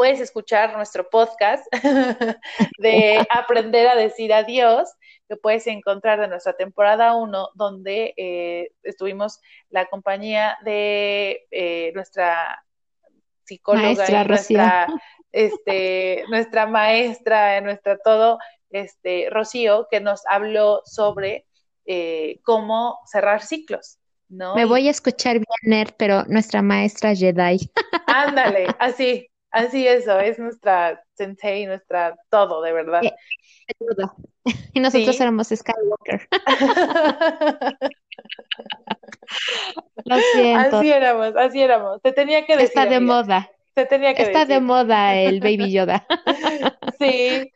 puedes 0.00 0.20
escuchar 0.20 0.74
nuestro 0.74 1.10
podcast 1.10 1.62
de 2.78 3.18
Aprender 3.30 3.86
a 3.86 3.94
decir 3.94 4.32
adiós, 4.32 4.90
que 5.28 5.36
puedes 5.36 5.66
encontrar 5.66 6.18
de 6.18 6.26
nuestra 6.26 6.54
temporada 6.54 7.14
1, 7.14 7.50
donde 7.54 8.14
eh, 8.16 8.70
estuvimos 8.82 9.40
la 9.68 9.84
compañía 9.90 10.56
de 10.64 11.46
eh, 11.50 11.92
nuestra 11.94 12.64
psicóloga 13.44 13.90
y 13.90 14.26
nuestra, 14.26 14.86
este, 15.32 16.24
nuestra 16.30 16.66
maestra, 16.66 17.60
nuestra 17.60 17.98
todo, 17.98 18.38
este, 18.70 19.28
Rocío, 19.28 19.86
que 19.90 20.00
nos 20.00 20.22
habló 20.30 20.80
sobre 20.86 21.44
eh, 21.84 22.40
cómo 22.42 23.00
cerrar 23.04 23.42
ciclos. 23.42 23.98
¿no? 24.30 24.54
Me 24.54 24.64
voy 24.64 24.88
a 24.88 24.92
escuchar 24.92 25.40
bien, 25.62 25.88
pero 25.98 26.24
nuestra 26.24 26.62
maestra 26.62 27.14
Jedi. 27.14 27.70
Ándale, 28.06 28.74
así, 28.78 29.30
Así 29.50 29.86
eso, 29.86 30.18
es 30.20 30.38
nuestra 30.38 31.02
sensei, 31.14 31.66
nuestra 31.66 32.16
todo, 32.28 32.62
de 32.62 32.72
verdad. 32.72 33.02
Y 34.72 34.80
nosotros 34.80 35.20
éramos 35.20 35.48
Skywalker. 35.48 36.28
Lo 40.04 40.16
siento. 40.32 40.78
Así 40.78 40.90
éramos, 40.90 41.36
así 41.36 41.60
éramos. 41.62 42.00
Te 42.02 42.12
tenía 42.12 42.46
que 42.46 42.54
decir. 42.54 42.68
Está 42.68 42.86
de 42.86 43.00
moda. 43.00 43.50
Te 43.74 43.86
tenía 43.86 44.14
que 44.14 44.22
Está 44.22 44.44
de 44.44 44.60
moda 44.60 45.16
el 45.16 45.40
Baby 45.44 45.72
Yoda. 45.72 46.06
sí. 46.98 47.52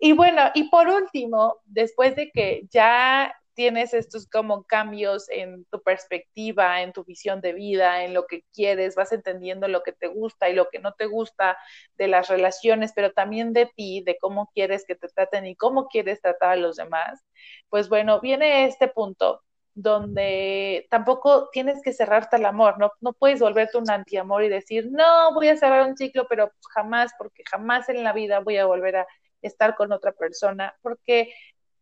Y 0.00 0.12
bueno, 0.12 0.42
y 0.54 0.68
por 0.68 0.88
último, 0.88 1.56
después 1.64 2.14
de 2.14 2.30
que 2.30 2.62
ya 2.70 3.34
tienes 3.58 3.92
estos 3.92 4.28
como 4.28 4.62
cambios 4.62 5.28
en 5.30 5.64
tu 5.64 5.82
perspectiva, 5.82 6.80
en 6.80 6.92
tu 6.92 7.02
visión 7.02 7.40
de 7.40 7.52
vida, 7.52 8.04
en 8.04 8.14
lo 8.14 8.28
que 8.28 8.44
quieres, 8.54 8.94
vas 8.94 9.10
entendiendo 9.10 9.66
lo 9.66 9.82
que 9.82 9.90
te 9.90 10.06
gusta 10.06 10.48
y 10.48 10.54
lo 10.54 10.68
que 10.70 10.78
no 10.78 10.92
te 10.92 11.06
gusta 11.06 11.58
de 11.96 12.06
las 12.06 12.28
relaciones, 12.28 12.92
pero 12.94 13.10
también 13.12 13.52
de 13.52 13.66
ti, 13.66 14.00
de 14.06 14.16
cómo 14.20 14.48
quieres 14.54 14.84
que 14.86 14.94
te 14.94 15.08
traten 15.08 15.44
y 15.44 15.56
cómo 15.56 15.88
quieres 15.88 16.20
tratar 16.22 16.50
a 16.50 16.56
los 16.56 16.76
demás, 16.76 17.20
pues 17.68 17.88
bueno, 17.88 18.20
viene 18.20 18.66
este 18.66 18.86
punto 18.86 19.42
donde 19.74 20.86
tampoco 20.88 21.48
tienes 21.50 21.82
que 21.82 21.92
cerrarte 21.92 22.36
al 22.36 22.46
amor, 22.46 22.78
no, 22.78 22.92
no 23.00 23.12
puedes 23.12 23.40
volverte 23.40 23.76
un 23.76 23.90
antiamor 23.90 24.44
y 24.44 24.48
decir, 24.48 24.86
no, 24.92 25.34
voy 25.34 25.48
a 25.48 25.56
cerrar 25.56 25.84
un 25.88 25.96
ciclo, 25.96 26.28
pero 26.28 26.52
jamás, 26.72 27.10
porque 27.18 27.42
jamás 27.50 27.88
en 27.88 28.04
la 28.04 28.12
vida 28.12 28.38
voy 28.38 28.58
a 28.58 28.66
volver 28.66 28.98
a 28.98 29.06
estar 29.42 29.74
con 29.74 29.90
otra 29.90 30.12
persona, 30.12 30.76
porque 30.80 31.34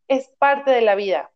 es 0.08 0.30
parte 0.38 0.70
de 0.70 0.80
la 0.80 0.94
vida, 0.94 1.30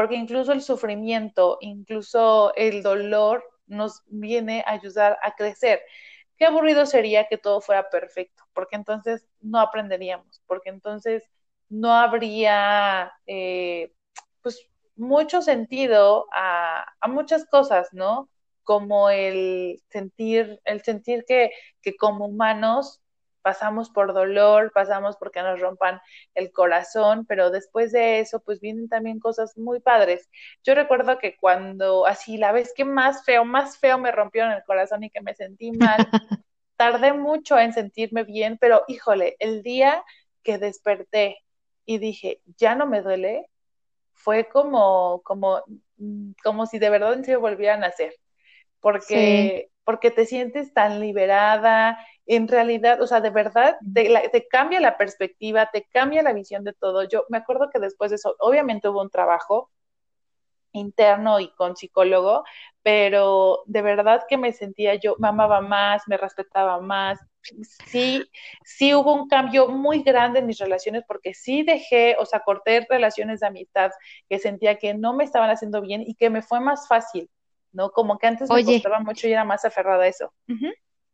porque 0.00 0.16
incluso 0.16 0.52
el 0.52 0.62
sufrimiento, 0.62 1.58
incluso 1.60 2.54
el 2.56 2.82
dolor 2.82 3.44
nos 3.66 4.00
viene 4.06 4.64
a 4.66 4.70
ayudar 4.70 5.18
a 5.22 5.34
crecer. 5.34 5.82
Qué 6.38 6.46
aburrido 6.46 6.86
sería 6.86 7.28
que 7.28 7.36
todo 7.36 7.60
fuera 7.60 7.90
perfecto, 7.90 8.44
porque 8.54 8.76
entonces 8.76 9.28
no 9.42 9.60
aprenderíamos, 9.60 10.40
porque 10.46 10.70
entonces 10.70 11.28
no 11.68 11.92
habría 11.92 13.12
eh, 13.26 13.92
pues 14.40 14.66
mucho 14.96 15.42
sentido 15.42 16.24
a, 16.32 16.86
a, 16.98 17.08
muchas 17.08 17.44
cosas, 17.44 17.90
¿no? 17.92 18.30
Como 18.62 19.10
el 19.10 19.82
sentir, 19.90 20.62
el 20.64 20.82
sentir 20.82 21.26
que, 21.28 21.50
que 21.82 21.94
como 21.98 22.24
humanos 22.24 23.02
pasamos 23.42 23.90
por 23.90 24.12
dolor, 24.12 24.72
pasamos 24.72 25.16
porque 25.16 25.42
nos 25.42 25.60
rompan 25.60 26.00
el 26.34 26.52
corazón, 26.52 27.26
pero 27.26 27.50
después 27.50 27.92
de 27.92 28.20
eso, 28.20 28.40
pues 28.40 28.60
vienen 28.60 28.88
también 28.88 29.18
cosas 29.20 29.56
muy 29.56 29.80
padres. 29.80 30.28
Yo 30.64 30.74
recuerdo 30.74 31.18
que 31.18 31.36
cuando, 31.36 32.06
así, 32.06 32.36
la 32.36 32.52
vez 32.52 32.72
que 32.74 32.84
más 32.84 33.24
feo, 33.24 33.44
más 33.44 33.78
feo 33.78 33.98
me 33.98 34.12
rompió 34.12 34.44
en 34.44 34.52
el 34.52 34.64
corazón 34.64 35.04
y 35.04 35.10
que 35.10 35.20
me 35.20 35.34
sentí 35.34 35.72
mal, 35.72 35.96
tardé 36.76 37.12
mucho 37.12 37.58
en 37.58 37.72
sentirme 37.72 38.24
bien, 38.24 38.58
pero 38.58 38.84
híjole, 38.88 39.36
el 39.38 39.62
día 39.62 40.02
que 40.42 40.58
desperté 40.58 41.38
y 41.84 41.98
dije, 41.98 42.40
ya 42.56 42.74
no 42.74 42.86
me 42.86 43.02
duele, 43.02 43.46
fue 44.12 44.48
como, 44.48 45.22
como, 45.24 45.62
mm, 45.96 46.32
como 46.42 46.66
si 46.66 46.78
de 46.78 46.90
verdad 46.90 47.22
se 47.22 47.36
volvieran 47.36 47.82
a 47.84 47.88
nacer, 47.88 48.14
porque, 48.80 49.70
porque 49.84 50.10
te 50.10 50.26
sientes 50.26 50.72
tan 50.74 51.00
liberada, 51.00 51.98
en 52.26 52.46
realidad, 52.46 53.02
o 53.02 53.06
sea, 53.06 53.20
de 53.20 53.30
verdad, 53.30 53.76
te, 53.92 54.46
cambia 54.48 54.80
la 54.80 54.96
perspectiva, 54.96 55.70
te 55.72 55.84
cambia 55.84 56.22
la 56.22 56.32
visión 56.32 56.62
de 56.64 56.72
todo. 56.72 57.02
Yo 57.04 57.24
me 57.28 57.38
acuerdo 57.38 57.70
que 57.72 57.80
después 57.80 58.10
de 58.10 58.16
eso, 58.16 58.36
obviamente 58.38 58.88
hubo 58.88 59.02
un 59.02 59.10
trabajo 59.10 59.70
interno 60.72 61.40
y 61.40 61.52
con 61.54 61.76
psicólogo, 61.76 62.44
pero 62.82 63.62
de 63.66 63.82
verdad 63.82 64.24
que 64.28 64.36
me 64.36 64.52
sentía 64.52 64.94
yo, 64.94 65.16
me 65.18 65.28
amaba 65.28 65.60
más, 65.60 66.02
me 66.06 66.16
respetaba 66.16 66.80
más. 66.80 67.18
Sí, 67.86 68.22
sí 68.64 68.94
hubo 68.94 69.14
un 69.14 69.26
cambio 69.26 69.66
muy 69.68 70.02
grande 70.02 70.38
en 70.38 70.46
mis 70.46 70.58
relaciones 70.58 71.02
porque 71.08 71.34
sí 71.34 71.62
dejé, 71.62 72.14
o 72.18 72.26
sea, 72.26 72.40
corté 72.40 72.86
relaciones 72.88 73.40
de 73.40 73.46
amistad 73.48 73.90
que 74.28 74.38
sentía 74.38 74.76
que 74.76 74.94
no 74.94 75.14
me 75.14 75.24
estaban 75.24 75.50
haciendo 75.50 75.80
bien 75.80 76.02
y 76.02 76.14
que 76.14 76.30
me 76.30 76.42
fue 76.42 76.60
más 76.60 76.86
fácil, 76.86 77.28
¿no? 77.72 77.90
Como 77.90 78.18
que 78.18 78.26
antes 78.26 78.50
me 78.50 78.64
costaba 78.64 79.00
mucho 79.00 79.28
y 79.28 79.32
era 79.32 79.44
más 79.44 79.64
aferrada 79.64 80.04
a 80.04 80.08
eso. 80.08 80.32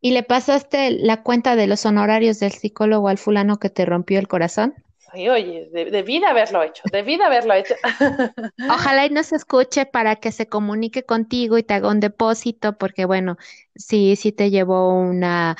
¿Y 0.00 0.12
le 0.12 0.22
pasaste 0.22 0.90
la 0.90 1.22
cuenta 1.22 1.56
de 1.56 1.66
los 1.66 1.86
honorarios 1.86 2.38
del 2.38 2.52
psicólogo 2.52 3.08
al 3.08 3.18
fulano 3.18 3.58
que 3.58 3.70
te 3.70 3.84
rompió 3.84 4.18
el 4.18 4.28
corazón? 4.28 4.74
Sí, 5.12 5.28
oye, 5.28 5.68
debí 5.72 6.18
de 6.18 6.26
haberlo 6.26 6.62
hecho, 6.62 6.82
debí 6.92 7.16
de 7.16 7.24
haberlo 7.24 7.54
hecho. 7.54 7.74
Ojalá 8.70 9.06
y 9.06 9.10
no 9.10 9.22
se 9.22 9.36
escuche 9.36 9.86
para 9.86 10.16
que 10.16 10.32
se 10.32 10.48
comunique 10.48 11.04
contigo 11.04 11.58
y 11.58 11.62
te 11.62 11.74
haga 11.74 11.88
un 11.88 12.00
depósito, 12.00 12.76
porque 12.76 13.04
bueno, 13.04 13.36
sí, 13.74 14.16
sí 14.16 14.32
te 14.32 14.50
llevó 14.50 14.92
una, 14.92 15.56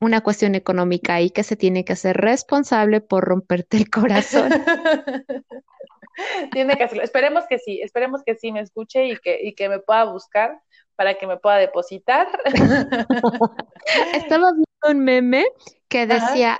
una 0.00 0.20
cuestión 0.22 0.54
económica 0.54 1.20
y 1.20 1.30
que 1.30 1.42
se 1.42 1.56
tiene 1.56 1.84
que 1.84 1.92
hacer 1.92 2.16
responsable 2.16 3.00
por 3.00 3.24
romperte 3.24 3.76
el 3.76 3.90
corazón. 3.90 4.50
tiene 6.52 6.76
que 6.76 6.84
hacerlo. 6.84 7.04
Esperemos 7.04 7.44
que 7.48 7.58
sí, 7.58 7.80
esperemos 7.80 8.22
que 8.24 8.34
sí 8.34 8.52
me 8.52 8.60
escuche 8.60 9.06
y 9.06 9.16
que, 9.16 9.40
y 9.42 9.54
que 9.54 9.68
me 9.68 9.78
pueda 9.78 10.04
buscar 10.04 10.60
para 10.96 11.14
que 11.14 11.26
me 11.26 11.36
pueda 11.36 11.56
depositar. 11.56 12.28
Estaba 14.14 14.52
viendo 14.52 14.64
un 14.90 14.98
meme 15.04 15.46
que 15.88 16.06
decía, 16.06 16.58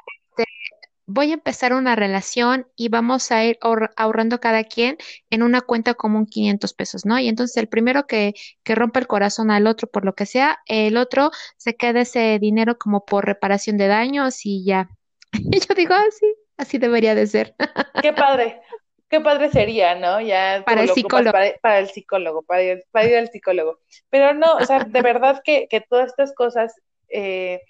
voy 1.09 1.31
a 1.31 1.35
empezar 1.35 1.73
una 1.73 1.97
relación 1.97 2.69
y 2.77 2.91
vamos 2.91 3.33
a 3.33 3.43
ir 3.45 3.59
ahorrando 3.97 4.41
cada 4.41 4.63
quien 4.63 4.99
en 5.31 5.43
una 5.43 5.63
cuenta 5.63 5.95
común 5.95 6.27
500 6.27 6.75
pesos, 6.75 7.07
¿no? 7.07 7.19
Y 7.19 7.29
entonces 7.29 7.57
el 7.57 7.67
primero 7.67 8.07
que, 8.07 8.35
que 8.63 8.75
rompe 8.75 9.01
el 9.01 9.07
corazón 9.07 9.51
al 9.51 9.67
otro 9.67 9.89
por 9.89 10.05
lo 10.05 10.15
que 10.15 10.27
sea, 10.27 10.59
el 10.67 10.99
otro 10.99 11.31
se 11.57 11.77
queda 11.77 12.03
ese 12.03 12.39
dinero 12.39 12.79
como 12.79 13.07
por 13.07 13.25
reparación 13.25 13.79
de 13.79 13.89
daños 13.89 14.45
y 14.45 14.65
ya. 14.65 14.89
Y 15.33 15.61
yo 15.61 15.75
digo, 15.75 15.95
así, 15.95 16.27
ah, 16.27 16.63
así 16.63 16.79
debería 16.79 17.15
de 17.15 17.27
ser. 17.27 17.55
Qué 18.03 18.13
padre. 18.13 18.61
Qué 19.09 19.21
padre 19.21 19.51
sería, 19.51 19.95
¿no? 19.95 20.21
Ya 20.21 20.63
para 20.67 20.83
el 20.83 20.91
psicólogo. 20.91 21.33
Para, 21.63 21.79
el 21.79 21.89
psicólogo, 21.89 22.43
para 22.43 22.63
ir, 22.63 22.85
para 22.91 23.07
ir 23.07 23.17
al 23.17 23.29
psicólogo. 23.29 23.79
Pero 24.11 24.35
no, 24.35 24.57
o 24.57 24.65
sea, 24.65 24.85
de 24.85 25.03
verdad 25.03 25.41
que, 25.43 25.67
que 25.69 25.81
todas 25.81 26.11
estas 26.11 26.35
cosas 26.35 26.75
eh, 27.09 27.63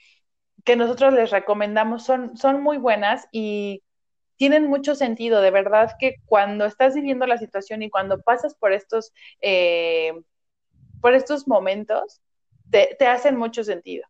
que 0.64 0.74
nosotros 0.74 1.14
les 1.14 1.31
recomendamos 1.31 2.05
son, 2.05 2.37
son 2.37 2.61
muy 2.61 2.77
buenas 2.77 3.29
y 3.31 3.85
tienen 4.37 4.66
mucho 4.66 4.96
sentido. 4.96 5.40
De 5.40 5.53
verdad 5.53 5.92
que 5.98 6.16
cuando 6.27 6.64
estás 6.64 6.94
viviendo 6.94 7.27
la 7.27 7.38
situación 7.38 7.83
y 7.83 7.90
cuando 7.90 8.20
pasas 8.20 8.57
por 8.57 8.72
estos, 8.72 9.12
eh, 9.40 10.12
por 11.01 11.14
estos 11.14 11.46
momentos, 11.46 12.20
te, 12.68 12.96
te 12.98 13.07
hacen 13.07 13.37
mucho 13.37 13.62
sentido 13.62 14.09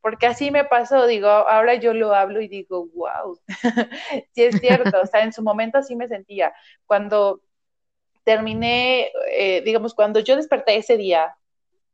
porque 0.00 0.26
así 0.26 0.50
me 0.50 0.64
pasó, 0.64 1.06
digo, 1.06 1.28
ahora 1.28 1.74
yo 1.74 1.92
lo 1.94 2.14
hablo 2.14 2.40
y 2.40 2.48
digo, 2.48 2.86
wow, 2.94 3.38
sí 4.32 4.44
es 4.44 4.60
cierto, 4.60 5.00
o 5.02 5.06
sea, 5.06 5.22
en 5.22 5.32
su 5.32 5.42
momento 5.42 5.78
así 5.78 5.96
me 5.96 6.08
sentía. 6.08 6.52
Cuando 6.86 7.40
terminé, 8.24 9.10
eh, 9.32 9.62
digamos, 9.62 9.94
cuando 9.94 10.20
yo 10.20 10.36
desperté 10.36 10.76
ese 10.76 10.96
día, 10.96 11.36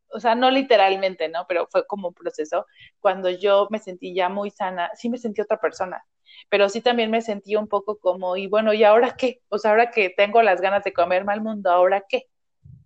o 0.08 0.20
sea, 0.20 0.34
no 0.34 0.50
literalmente, 0.50 1.28
¿no? 1.28 1.46
Pero 1.48 1.66
fue 1.70 1.86
como 1.86 2.08
un 2.08 2.14
proceso. 2.14 2.66
Cuando 3.00 3.30
yo 3.30 3.68
me 3.70 3.78
sentí 3.80 4.14
ya 4.14 4.28
muy 4.28 4.50
sana, 4.50 4.90
sí 4.94 5.08
me 5.08 5.18
sentí 5.18 5.40
otra 5.40 5.60
persona, 5.60 6.04
pero 6.48 6.68
sí 6.68 6.80
también 6.80 7.10
me 7.10 7.22
sentí 7.22 7.56
un 7.56 7.68
poco 7.68 7.98
como, 7.98 8.36
y 8.36 8.46
bueno, 8.46 8.72
¿y 8.72 8.84
ahora 8.84 9.16
qué? 9.16 9.42
O 9.48 9.58
sea, 9.58 9.72
ahora 9.72 9.90
que 9.90 10.10
tengo 10.10 10.42
las 10.42 10.60
ganas 10.60 10.84
de 10.84 10.92
comerme 10.92 11.32
al 11.32 11.40
mundo, 11.42 11.70
¿ahora 11.70 12.04
qué? 12.08 12.28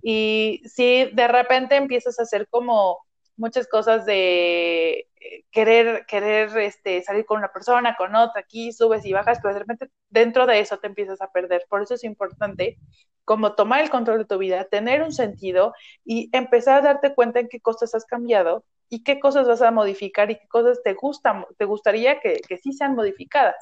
Y 0.02 0.62
sí, 0.64 1.10
de 1.12 1.28
repente 1.28 1.76
empiezas 1.76 2.18
a 2.18 2.22
hacer 2.22 2.48
como 2.48 2.98
muchas 3.38 3.66
cosas 3.68 4.04
de 4.04 5.08
eh, 5.20 5.44
querer, 5.50 6.04
querer 6.06 6.56
este, 6.58 7.02
salir 7.02 7.24
con 7.24 7.38
una 7.38 7.52
persona, 7.52 7.96
con 7.96 8.14
otra, 8.14 8.42
aquí 8.42 8.72
subes 8.72 9.04
y 9.06 9.12
bajas, 9.12 9.38
pero 9.40 9.54
de 9.54 9.60
repente 9.60 9.90
dentro 10.10 10.46
de 10.46 10.60
eso 10.60 10.78
te 10.78 10.88
empiezas 10.88 11.20
a 11.22 11.30
perder. 11.30 11.64
Por 11.68 11.82
eso 11.82 11.94
es 11.94 12.04
importante 12.04 12.78
como 13.24 13.54
tomar 13.54 13.80
el 13.82 13.90
control 13.90 14.18
de 14.18 14.24
tu 14.24 14.38
vida, 14.38 14.64
tener 14.64 15.02
un 15.02 15.12
sentido 15.12 15.74
y 16.04 16.28
empezar 16.32 16.78
a 16.78 16.82
darte 16.82 17.14
cuenta 17.14 17.40
en 17.40 17.48
qué 17.48 17.60
cosas 17.60 17.94
has 17.94 18.04
cambiado 18.04 18.64
y 18.88 19.02
qué 19.02 19.20
cosas 19.20 19.46
vas 19.46 19.62
a 19.62 19.70
modificar 19.70 20.30
y 20.30 20.36
qué 20.36 20.48
cosas 20.48 20.80
te 20.82 20.94
gustan, 20.94 21.44
te 21.58 21.64
gustaría 21.64 22.20
que, 22.20 22.40
que 22.46 22.56
sí 22.56 22.72
sean 22.72 22.94
modificadas. 22.94 23.56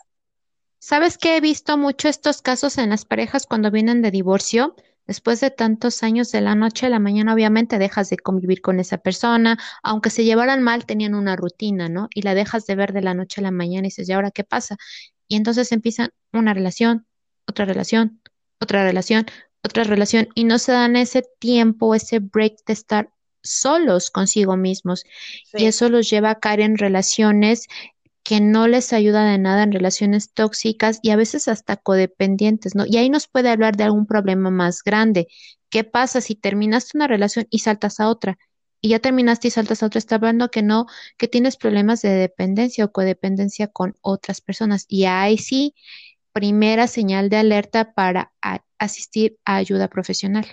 ¿Sabes 0.78 1.18
que 1.18 1.36
he 1.36 1.40
visto 1.40 1.76
mucho 1.76 2.08
estos 2.08 2.42
casos 2.42 2.78
en 2.78 2.90
las 2.90 3.04
parejas 3.04 3.46
cuando 3.46 3.70
vienen 3.70 4.02
de 4.02 4.10
divorcio? 4.10 4.76
Después 5.06 5.40
de 5.40 5.50
tantos 5.50 6.02
años 6.02 6.32
de 6.32 6.40
la 6.40 6.54
noche 6.54 6.86
a 6.86 6.88
la 6.88 6.98
mañana, 6.98 7.34
obviamente 7.34 7.78
dejas 7.78 8.10
de 8.10 8.16
convivir 8.16 8.60
con 8.60 8.80
esa 8.80 8.98
persona, 8.98 9.58
aunque 9.82 10.10
se 10.10 10.24
llevaran 10.24 10.62
mal, 10.62 10.84
tenían 10.84 11.14
una 11.14 11.36
rutina, 11.36 11.88
¿no? 11.88 12.08
Y 12.14 12.22
la 12.22 12.34
dejas 12.34 12.66
de 12.66 12.74
ver 12.74 12.92
de 12.92 13.02
la 13.02 13.14
noche 13.14 13.40
a 13.40 13.44
la 13.44 13.50
mañana 13.50 13.86
y 13.86 13.90
dices, 13.90 14.08
¿y 14.08 14.12
ahora 14.12 14.30
qué 14.30 14.44
pasa? 14.44 14.76
Y 15.28 15.36
entonces 15.36 15.72
empiezan 15.72 16.10
una 16.32 16.54
relación, 16.54 17.06
otra 17.46 17.64
relación, 17.64 18.20
otra 18.60 18.84
relación, 18.84 19.26
otra 19.62 19.84
relación 19.84 20.28
y 20.34 20.44
no 20.44 20.58
se 20.58 20.72
dan 20.72 20.96
ese 20.96 21.22
tiempo, 21.38 21.94
ese 21.94 22.20
break 22.20 22.64
de 22.66 22.72
estar 22.72 23.10
solos 23.42 24.10
consigo 24.10 24.56
mismos. 24.56 25.04
Y 25.52 25.66
eso 25.66 25.88
los 25.88 26.10
lleva 26.10 26.30
a 26.30 26.40
caer 26.40 26.60
en 26.60 26.78
relaciones 26.78 27.66
que 28.26 28.40
no 28.40 28.66
les 28.66 28.92
ayuda 28.92 29.24
de 29.24 29.38
nada 29.38 29.62
en 29.62 29.70
relaciones 29.70 30.32
tóxicas 30.32 30.98
y 31.00 31.10
a 31.10 31.16
veces 31.16 31.46
hasta 31.46 31.76
codependientes, 31.76 32.74
¿no? 32.74 32.84
Y 32.84 32.96
ahí 32.96 33.08
nos 33.08 33.28
puede 33.28 33.50
hablar 33.50 33.76
de 33.76 33.84
algún 33.84 34.04
problema 34.04 34.50
más 34.50 34.82
grande. 34.82 35.28
¿Qué 35.70 35.84
pasa 35.84 36.20
si 36.20 36.34
terminaste 36.34 36.98
una 36.98 37.06
relación 37.06 37.46
y 37.50 37.60
saltas 37.60 38.00
a 38.00 38.08
otra? 38.08 38.36
Y 38.80 38.88
ya 38.88 38.98
terminaste 38.98 39.46
y 39.46 39.50
saltas 39.52 39.80
a 39.80 39.86
otra, 39.86 40.00
está 40.00 40.16
hablando 40.16 40.50
que 40.50 40.64
no, 40.64 40.86
que 41.18 41.28
tienes 41.28 41.56
problemas 41.56 42.02
de 42.02 42.08
dependencia 42.08 42.86
o 42.86 42.90
codependencia 42.90 43.68
con 43.68 43.94
otras 44.00 44.40
personas. 44.40 44.86
Y 44.88 45.04
ahí 45.04 45.38
sí, 45.38 45.76
primera 46.32 46.88
señal 46.88 47.28
de 47.30 47.36
alerta 47.36 47.92
para 47.92 48.32
asistir 48.76 49.38
a 49.44 49.54
ayuda 49.54 49.86
profesional. 49.86 50.46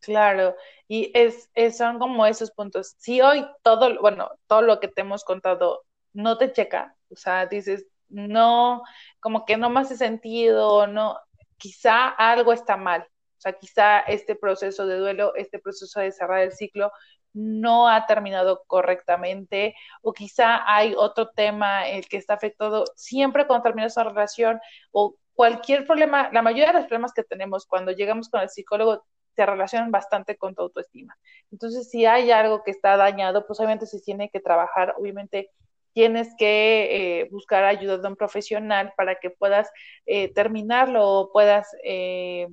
Claro, 0.00 0.56
y 0.88 1.12
es, 1.14 1.48
son 1.78 2.00
como 2.00 2.26
esos 2.26 2.50
puntos. 2.50 2.96
Si 2.98 3.20
hoy 3.20 3.46
todo, 3.62 4.00
bueno, 4.00 4.28
todo 4.48 4.62
lo 4.62 4.80
que 4.80 4.88
te 4.88 5.02
hemos 5.02 5.22
contado 5.22 5.84
no 6.12 6.36
te 6.36 6.52
checa, 6.52 6.96
o 7.12 7.16
sea, 7.16 7.46
dices, 7.46 7.86
no, 8.08 8.82
como 9.20 9.44
que 9.44 9.56
no 9.56 9.70
me 9.70 9.80
hace 9.80 9.96
sentido, 9.96 10.86
no, 10.86 11.18
quizá 11.56 12.08
algo 12.08 12.52
está 12.52 12.76
mal, 12.76 13.02
o 13.02 13.40
sea, 13.40 13.52
quizá 13.54 14.00
este 14.00 14.36
proceso 14.36 14.86
de 14.86 14.98
duelo, 14.98 15.34
este 15.36 15.58
proceso 15.58 16.00
de 16.00 16.12
cerrar 16.12 16.42
el 16.42 16.52
ciclo 16.52 16.92
no 17.34 17.88
ha 17.88 18.06
terminado 18.06 18.62
correctamente 18.66 19.74
o 20.02 20.12
quizá 20.12 20.62
hay 20.66 20.94
otro 20.96 21.30
tema 21.30 21.88
el 21.88 22.06
que 22.06 22.18
está 22.18 22.34
afectado 22.34 22.84
siempre 22.94 23.46
cuando 23.46 23.62
termina 23.64 23.86
esa 23.86 24.04
relación 24.04 24.60
o 24.90 25.16
cualquier 25.34 25.86
problema, 25.86 26.30
la 26.32 26.42
mayoría 26.42 26.68
de 26.68 26.74
los 26.74 26.86
problemas 26.86 27.12
que 27.14 27.24
tenemos 27.24 27.66
cuando 27.66 27.92
llegamos 27.92 28.28
con 28.28 28.42
el 28.42 28.50
psicólogo 28.50 29.04
se 29.34 29.46
relacionan 29.46 29.90
bastante 29.90 30.36
con 30.36 30.54
tu 30.54 30.62
autoestima. 30.62 31.16
Entonces, 31.50 31.88
si 31.90 32.04
hay 32.04 32.30
algo 32.30 32.62
que 32.62 32.70
está 32.70 32.96
dañado, 32.96 33.46
pues 33.46 33.58
obviamente 33.60 33.86
se 33.86 34.00
tiene 34.00 34.28
que 34.30 34.40
trabajar, 34.40 34.94
obviamente 34.98 35.50
tienes 35.92 36.34
que 36.38 37.20
eh, 37.20 37.28
buscar 37.30 37.64
ayuda 37.64 37.98
de 37.98 38.08
un 38.08 38.16
profesional 38.16 38.92
para 38.96 39.16
que 39.16 39.30
puedas 39.30 39.70
eh, 40.06 40.32
terminarlo 40.32 41.06
o 41.06 41.32
puedas 41.32 41.68
eh, 41.84 42.48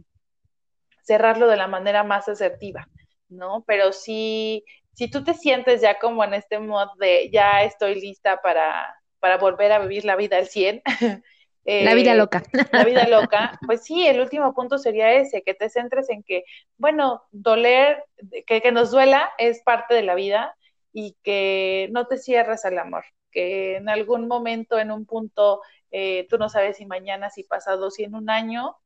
cerrarlo 1.03 1.47
de 1.47 1.57
la 1.57 1.67
manera 1.67 2.03
más 2.03 2.29
asertiva, 2.29 2.87
¿no? 3.29 3.63
Pero 3.65 3.93
si, 3.93 4.63
si 4.93 5.09
tú 5.09 5.23
te 5.23 5.33
sientes 5.33 5.81
ya 5.81 5.99
como 5.99 6.23
en 6.23 6.33
este 6.33 6.59
modo 6.59 6.91
de 6.99 7.29
ya 7.31 7.63
estoy 7.63 7.99
lista 7.99 8.41
para, 8.41 8.95
para 9.19 9.37
volver 9.37 9.71
a 9.71 9.79
vivir 9.79 10.05
la 10.05 10.15
vida 10.15 10.37
al 10.37 10.47
100, 10.47 10.81
la 11.65 11.93
vida 11.93 12.15
loca. 12.15 12.43
La 12.71 12.83
vida 12.83 13.07
loca. 13.07 13.59
Pues 13.65 13.83
sí, 13.83 14.07
el 14.07 14.19
último 14.19 14.53
punto 14.53 14.77
sería 14.77 15.13
ese, 15.13 15.43
que 15.43 15.53
te 15.53 15.69
centres 15.69 16.09
en 16.09 16.23
que, 16.23 16.43
bueno, 16.77 17.23
doler, 17.31 18.03
que, 18.47 18.61
que 18.61 18.71
nos 18.71 18.91
duela 18.91 19.31
es 19.37 19.61
parte 19.63 19.93
de 19.93 20.03
la 20.03 20.15
vida 20.15 20.55
y 20.91 21.15
que 21.23 21.87
no 21.91 22.07
te 22.07 22.17
cierres 22.17 22.65
al 22.65 22.77
amor, 22.79 23.05
que 23.31 23.77
en 23.77 23.89
algún 23.89 24.27
momento, 24.27 24.79
en 24.79 24.91
un 24.91 25.05
punto, 25.05 25.61
eh, 25.91 26.27
tú 26.29 26.37
no 26.37 26.49
sabes 26.49 26.77
si 26.77 26.85
mañana, 26.85 27.29
si 27.29 27.43
pasado, 27.43 27.91
si 27.91 28.03
en 28.03 28.15
un 28.15 28.29
año, 28.29 28.77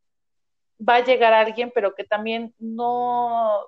va 0.77 0.95
a 0.95 1.03
llegar 1.03 1.34
alguien, 1.34 1.71
pero 1.73 1.95
que 1.95 2.03
también 2.03 2.53
no, 2.60 3.60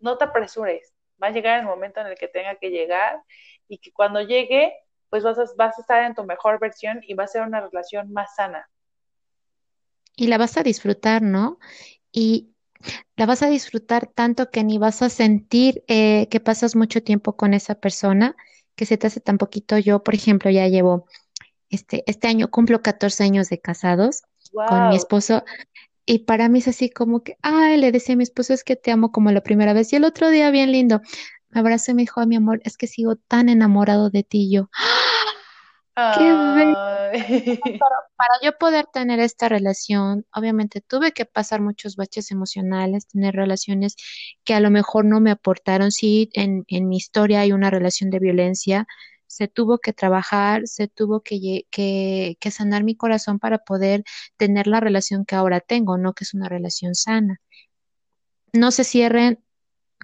no 0.00 0.18
te 0.18 0.24
apresures. 0.24 0.92
Va 1.22 1.28
a 1.28 1.32
llegar 1.32 1.60
el 1.60 1.66
momento 1.66 2.00
en 2.00 2.08
el 2.08 2.16
que 2.16 2.28
tenga 2.28 2.56
que 2.56 2.70
llegar 2.70 3.22
y 3.68 3.78
que 3.78 3.92
cuando 3.92 4.20
llegue, 4.20 4.74
pues 5.08 5.22
vas 5.22 5.38
a, 5.38 5.44
vas 5.56 5.78
a 5.78 5.82
estar 5.82 6.04
en 6.04 6.14
tu 6.14 6.24
mejor 6.24 6.58
versión 6.58 7.00
y 7.06 7.14
va 7.14 7.24
a 7.24 7.28
ser 7.28 7.42
una 7.42 7.60
relación 7.60 8.12
más 8.12 8.34
sana. 8.34 8.68
Y 10.16 10.26
la 10.26 10.38
vas 10.38 10.56
a 10.56 10.62
disfrutar, 10.62 11.22
¿no? 11.22 11.58
Y 12.10 12.52
la 13.16 13.26
vas 13.26 13.42
a 13.42 13.48
disfrutar 13.48 14.06
tanto 14.06 14.50
que 14.50 14.64
ni 14.64 14.78
vas 14.78 15.02
a 15.02 15.08
sentir 15.08 15.84
eh, 15.86 16.28
que 16.30 16.40
pasas 16.40 16.76
mucho 16.76 17.02
tiempo 17.02 17.36
con 17.36 17.54
esa 17.54 17.76
persona 17.76 18.36
que 18.76 18.86
se 18.86 18.96
te 18.96 19.06
hace 19.06 19.20
tan 19.20 19.38
poquito. 19.38 19.78
Yo, 19.78 20.02
por 20.02 20.14
ejemplo, 20.14 20.50
ya 20.50 20.68
llevo, 20.68 21.06
este, 21.70 22.04
este 22.06 22.28
año 22.28 22.50
cumplo 22.50 22.82
14 22.82 23.24
años 23.24 23.48
de 23.48 23.60
casados 23.60 24.22
con 24.68 24.88
mi 24.88 24.96
esposo. 24.96 25.44
Y 26.04 26.20
para 26.20 26.48
mí 26.48 26.58
es 26.58 26.68
así 26.68 26.90
como 26.90 27.22
que, 27.22 27.36
ay, 27.42 27.76
le 27.76 27.92
decía 27.92 28.14
a 28.14 28.16
mi 28.16 28.24
esposo, 28.24 28.52
es 28.52 28.64
que 28.64 28.76
te 28.76 28.90
amo 28.90 29.12
como 29.12 29.30
la 29.30 29.42
primera 29.42 29.72
vez. 29.72 29.92
Y 29.92 29.96
el 29.96 30.04
otro 30.04 30.30
día, 30.30 30.50
bien 30.50 30.72
lindo, 30.72 31.00
me 31.50 31.60
abrazó 31.60 31.92
y 31.92 31.94
me 31.94 32.02
dijo, 32.02 32.24
mi 32.26 32.36
amor, 32.36 32.60
es 32.64 32.76
que 32.76 32.86
sigo 32.86 33.16
tan 33.16 33.48
enamorado 33.48 34.10
de 34.10 34.22
ti. 34.22 34.48
Y 34.48 34.56
yo, 34.56 34.70
¡Qué 35.94 36.32
para 38.16 38.34
yo 38.42 38.56
poder 38.58 38.86
tener 38.92 39.20
esta 39.20 39.48
relación, 39.48 40.26
obviamente 40.34 40.80
tuve 40.80 41.12
que 41.12 41.26
pasar 41.26 41.60
muchos 41.60 41.96
baches 41.96 42.30
emocionales, 42.30 43.06
tener 43.06 43.34
relaciones 43.34 43.96
que 44.44 44.54
a 44.54 44.60
lo 44.60 44.70
mejor 44.70 45.04
no 45.04 45.20
me 45.20 45.30
aportaron. 45.30 45.92
Sí, 45.92 46.30
en, 46.34 46.64
mi 46.68 46.96
historia 46.96 47.40
hay 47.40 47.52
una 47.52 47.70
relación 47.70 48.10
de 48.10 48.18
violencia, 48.18 48.86
se 49.26 49.48
tuvo 49.48 49.78
que 49.78 49.92
trabajar, 49.92 50.62
se 50.66 50.88
tuvo 50.88 51.20
que, 51.22 51.66
que, 51.70 52.36
que 52.40 52.50
sanar 52.50 52.84
mi 52.84 52.96
corazón 52.96 53.38
para 53.38 53.58
poder 53.58 54.04
tener 54.36 54.66
la 54.66 54.80
relación 54.80 55.24
que 55.24 55.36
ahora 55.36 55.60
tengo, 55.60 55.98
¿no? 55.98 56.14
Que 56.14 56.24
es 56.24 56.34
una 56.34 56.48
relación 56.48 56.94
sana. 56.94 57.40
No 58.52 58.70
se 58.70 58.84
cierren, 58.84 59.42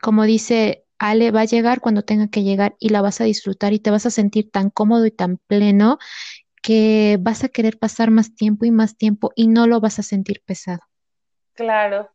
como 0.00 0.24
dice 0.24 0.86
Ale, 0.98 1.30
va 1.30 1.42
a 1.42 1.44
llegar 1.44 1.80
cuando 1.80 2.02
tenga 2.02 2.28
que 2.28 2.42
llegar 2.42 2.76
y 2.80 2.88
la 2.88 3.02
vas 3.02 3.20
a 3.20 3.24
disfrutar 3.24 3.72
y 3.72 3.78
te 3.78 3.90
vas 3.90 4.06
a 4.06 4.10
sentir 4.10 4.50
tan 4.50 4.70
cómodo 4.70 5.06
y 5.06 5.10
tan 5.12 5.38
pleno 5.46 5.98
que 6.62 7.16
vas 7.20 7.44
a 7.44 7.48
querer 7.48 7.78
pasar 7.78 8.10
más 8.10 8.34
tiempo 8.34 8.64
y 8.64 8.70
más 8.70 8.96
tiempo 8.96 9.32
y 9.34 9.48
no 9.48 9.66
lo 9.66 9.80
vas 9.80 9.98
a 9.98 10.02
sentir 10.02 10.42
pesado. 10.44 10.80
Claro. 11.54 12.10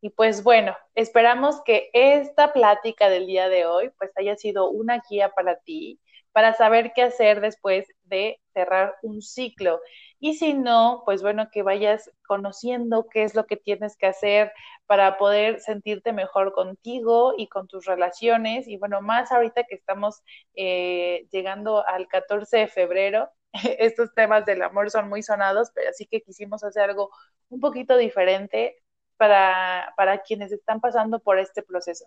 Y 0.00 0.10
pues 0.10 0.42
bueno, 0.42 0.76
esperamos 0.94 1.62
que 1.64 1.88
esta 1.94 2.52
plática 2.52 3.08
del 3.08 3.26
día 3.26 3.48
de 3.48 3.64
hoy 3.64 3.90
pues 3.98 4.10
haya 4.16 4.36
sido 4.36 4.68
una 4.68 5.02
guía 5.08 5.30
para 5.30 5.56
ti, 5.56 5.98
para 6.32 6.52
saber 6.52 6.92
qué 6.94 7.02
hacer 7.02 7.40
después 7.40 7.86
de 8.02 8.38
cerrar 8.52 8.96
un 9.02 9.22
ciclo. 9.22 9.80
Y 10.20 10.34
si 10.34 10.52
no, 10.52 11.02
pues 11.06 11.22
bueno, 11.22 11.48
que 11.50 11.62
vayas 11.62 12.10
conociendo 12.26 13.08
qué 13.08 13.22
es 13.22 13.34
lo 13.34 13.46
que 13.46 13.56
tienes 13.56 13.96
que 13.96 14.06
hacer 14.06 14.52
para 14.86 15.16
poder 15.16 15.60
sentirte 15.60 16.12
mejor 16.12 16.52
contigo 16.52 17.34
y 17.38 17.46
con 17.48 17.68
tus 17.68 17.86
relaciones. 17.86 18.68
Y 18.68 18.76
bueno, 18.76 19.00
más 19.00 19.32
ahorita 19.32 19.64
que 19.64 19.74
estamos 19.74 20.22
eh, 20.54 21.26
llegando 21.30 21.86
al 21.86 22.08
14 22.08 22.58
de 22.58 22.66
febrero, 22.68 23.30
estos 23.78 24.14
temas 24.14 24.44
del 24.46 24.62
amor 24.62 24.90
son 24.90 25.08
muy 25.08 25.22
sonados, 25.22 25.70
pero 25.74 25.90
así 25.90 26.06
que 26.06 26.22
quisimos 26.22 26.64
hacer 26.64 26.90
algo 26.90 27.10
un 27.48 27.60
poquito 27.60 27.96
diferente 27.96 28.82
para, 29.16 29.94
para 29.96 30.22
quienes 30.22 30.52
están 30.52 30.80
pasando 30.80 31.20
por 31.20 31.38
este 31.38 31.62
proceso. 31.62 32.06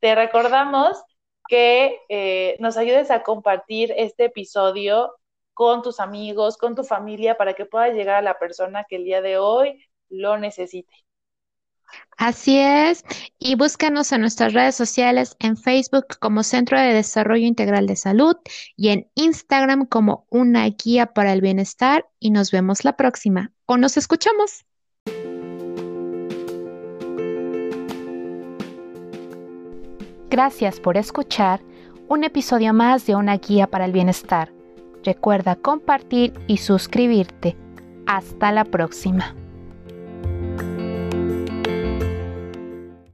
Te 0.00 0.14
recordamos 0.14 1.02
que 1.48 2.00
eh, 2.08 2.56
nos 2.60 2.76
ayudes 2.76 3.10
a 3.10 3.22
compartir 3.22 3.92
este 3.96 4.26
episodio 4.26 5.14
con 5.54 5.82
tus 5.82 6.00
amigos, 6.00 6.56
con 6.56 6.74
tu 6.74 6.84
familia, 6.84 7.36
para 7.36 7.54
que 7.54 7.66
pueda 7.66 7.88
llegar 7.88 8.16
a 8.16 8.22
la 8.22 8.38
persona 8.38 8.84
que 8.88 8.96
el 8.96 9.04
día 9.04 9.22
de 9.22 9.38
hoy 9.38 9.84
lo 10.08 10.38
necesite. 10.38 10.92
Así 12.16 12.58
es, 12.58 13.04
y 13.38 13.56
búscanos 13.56 14.12
en 14.12 14.20
nuestras 14.20 14.52
redes 14.52 14.74
sociales, 14.74 15.36
en 15.40 15.56
Facebook 15.56 16.06
como 16.20 16.42
Centro 16.42 16.78
de 16.78 16.92
Desarrollo 16.92 17.46
Integral 17.46 17.86
de 17.86 17.96
Salud 17.96 18.36
y 18.76 18.90
en 18.90 19.08
Instagram 19.14 19.86
como 19.86 20.26
una 20.30 20.66
guía 20.68 21.06
para 21.06 21.32
el 21.32 21.40
bienestar 21.40 22.06
y 22.20 22.30
nos 22.30 22.50
vemos 22.50 22.84
la 22.84 22.96
próxima 22.96 23.52
o 23.66 23.76
nos 23.76 23.96
escuchamos. 23.96 24.64
Gracias 30.30 30.80
por 30.80 30.96
escuchar 30.96 31.60
un 32.08 32.24
episodio 32.24 32.72
más 32.72 33.04
de 33.06 33.14
una 33.16 33.36
guía 33.36 33.66
para 33.66 33.84
el 33.84 33.92
bienestar. 33.92 34.52
Recuerda 35.04 35.56
compartir 35.56 36.32
y 36.46 36.58
suscribirte. 36.58 37.56
Hasta 38.06 38.52
la 38.52 38.64
próxima. 38.64 39.34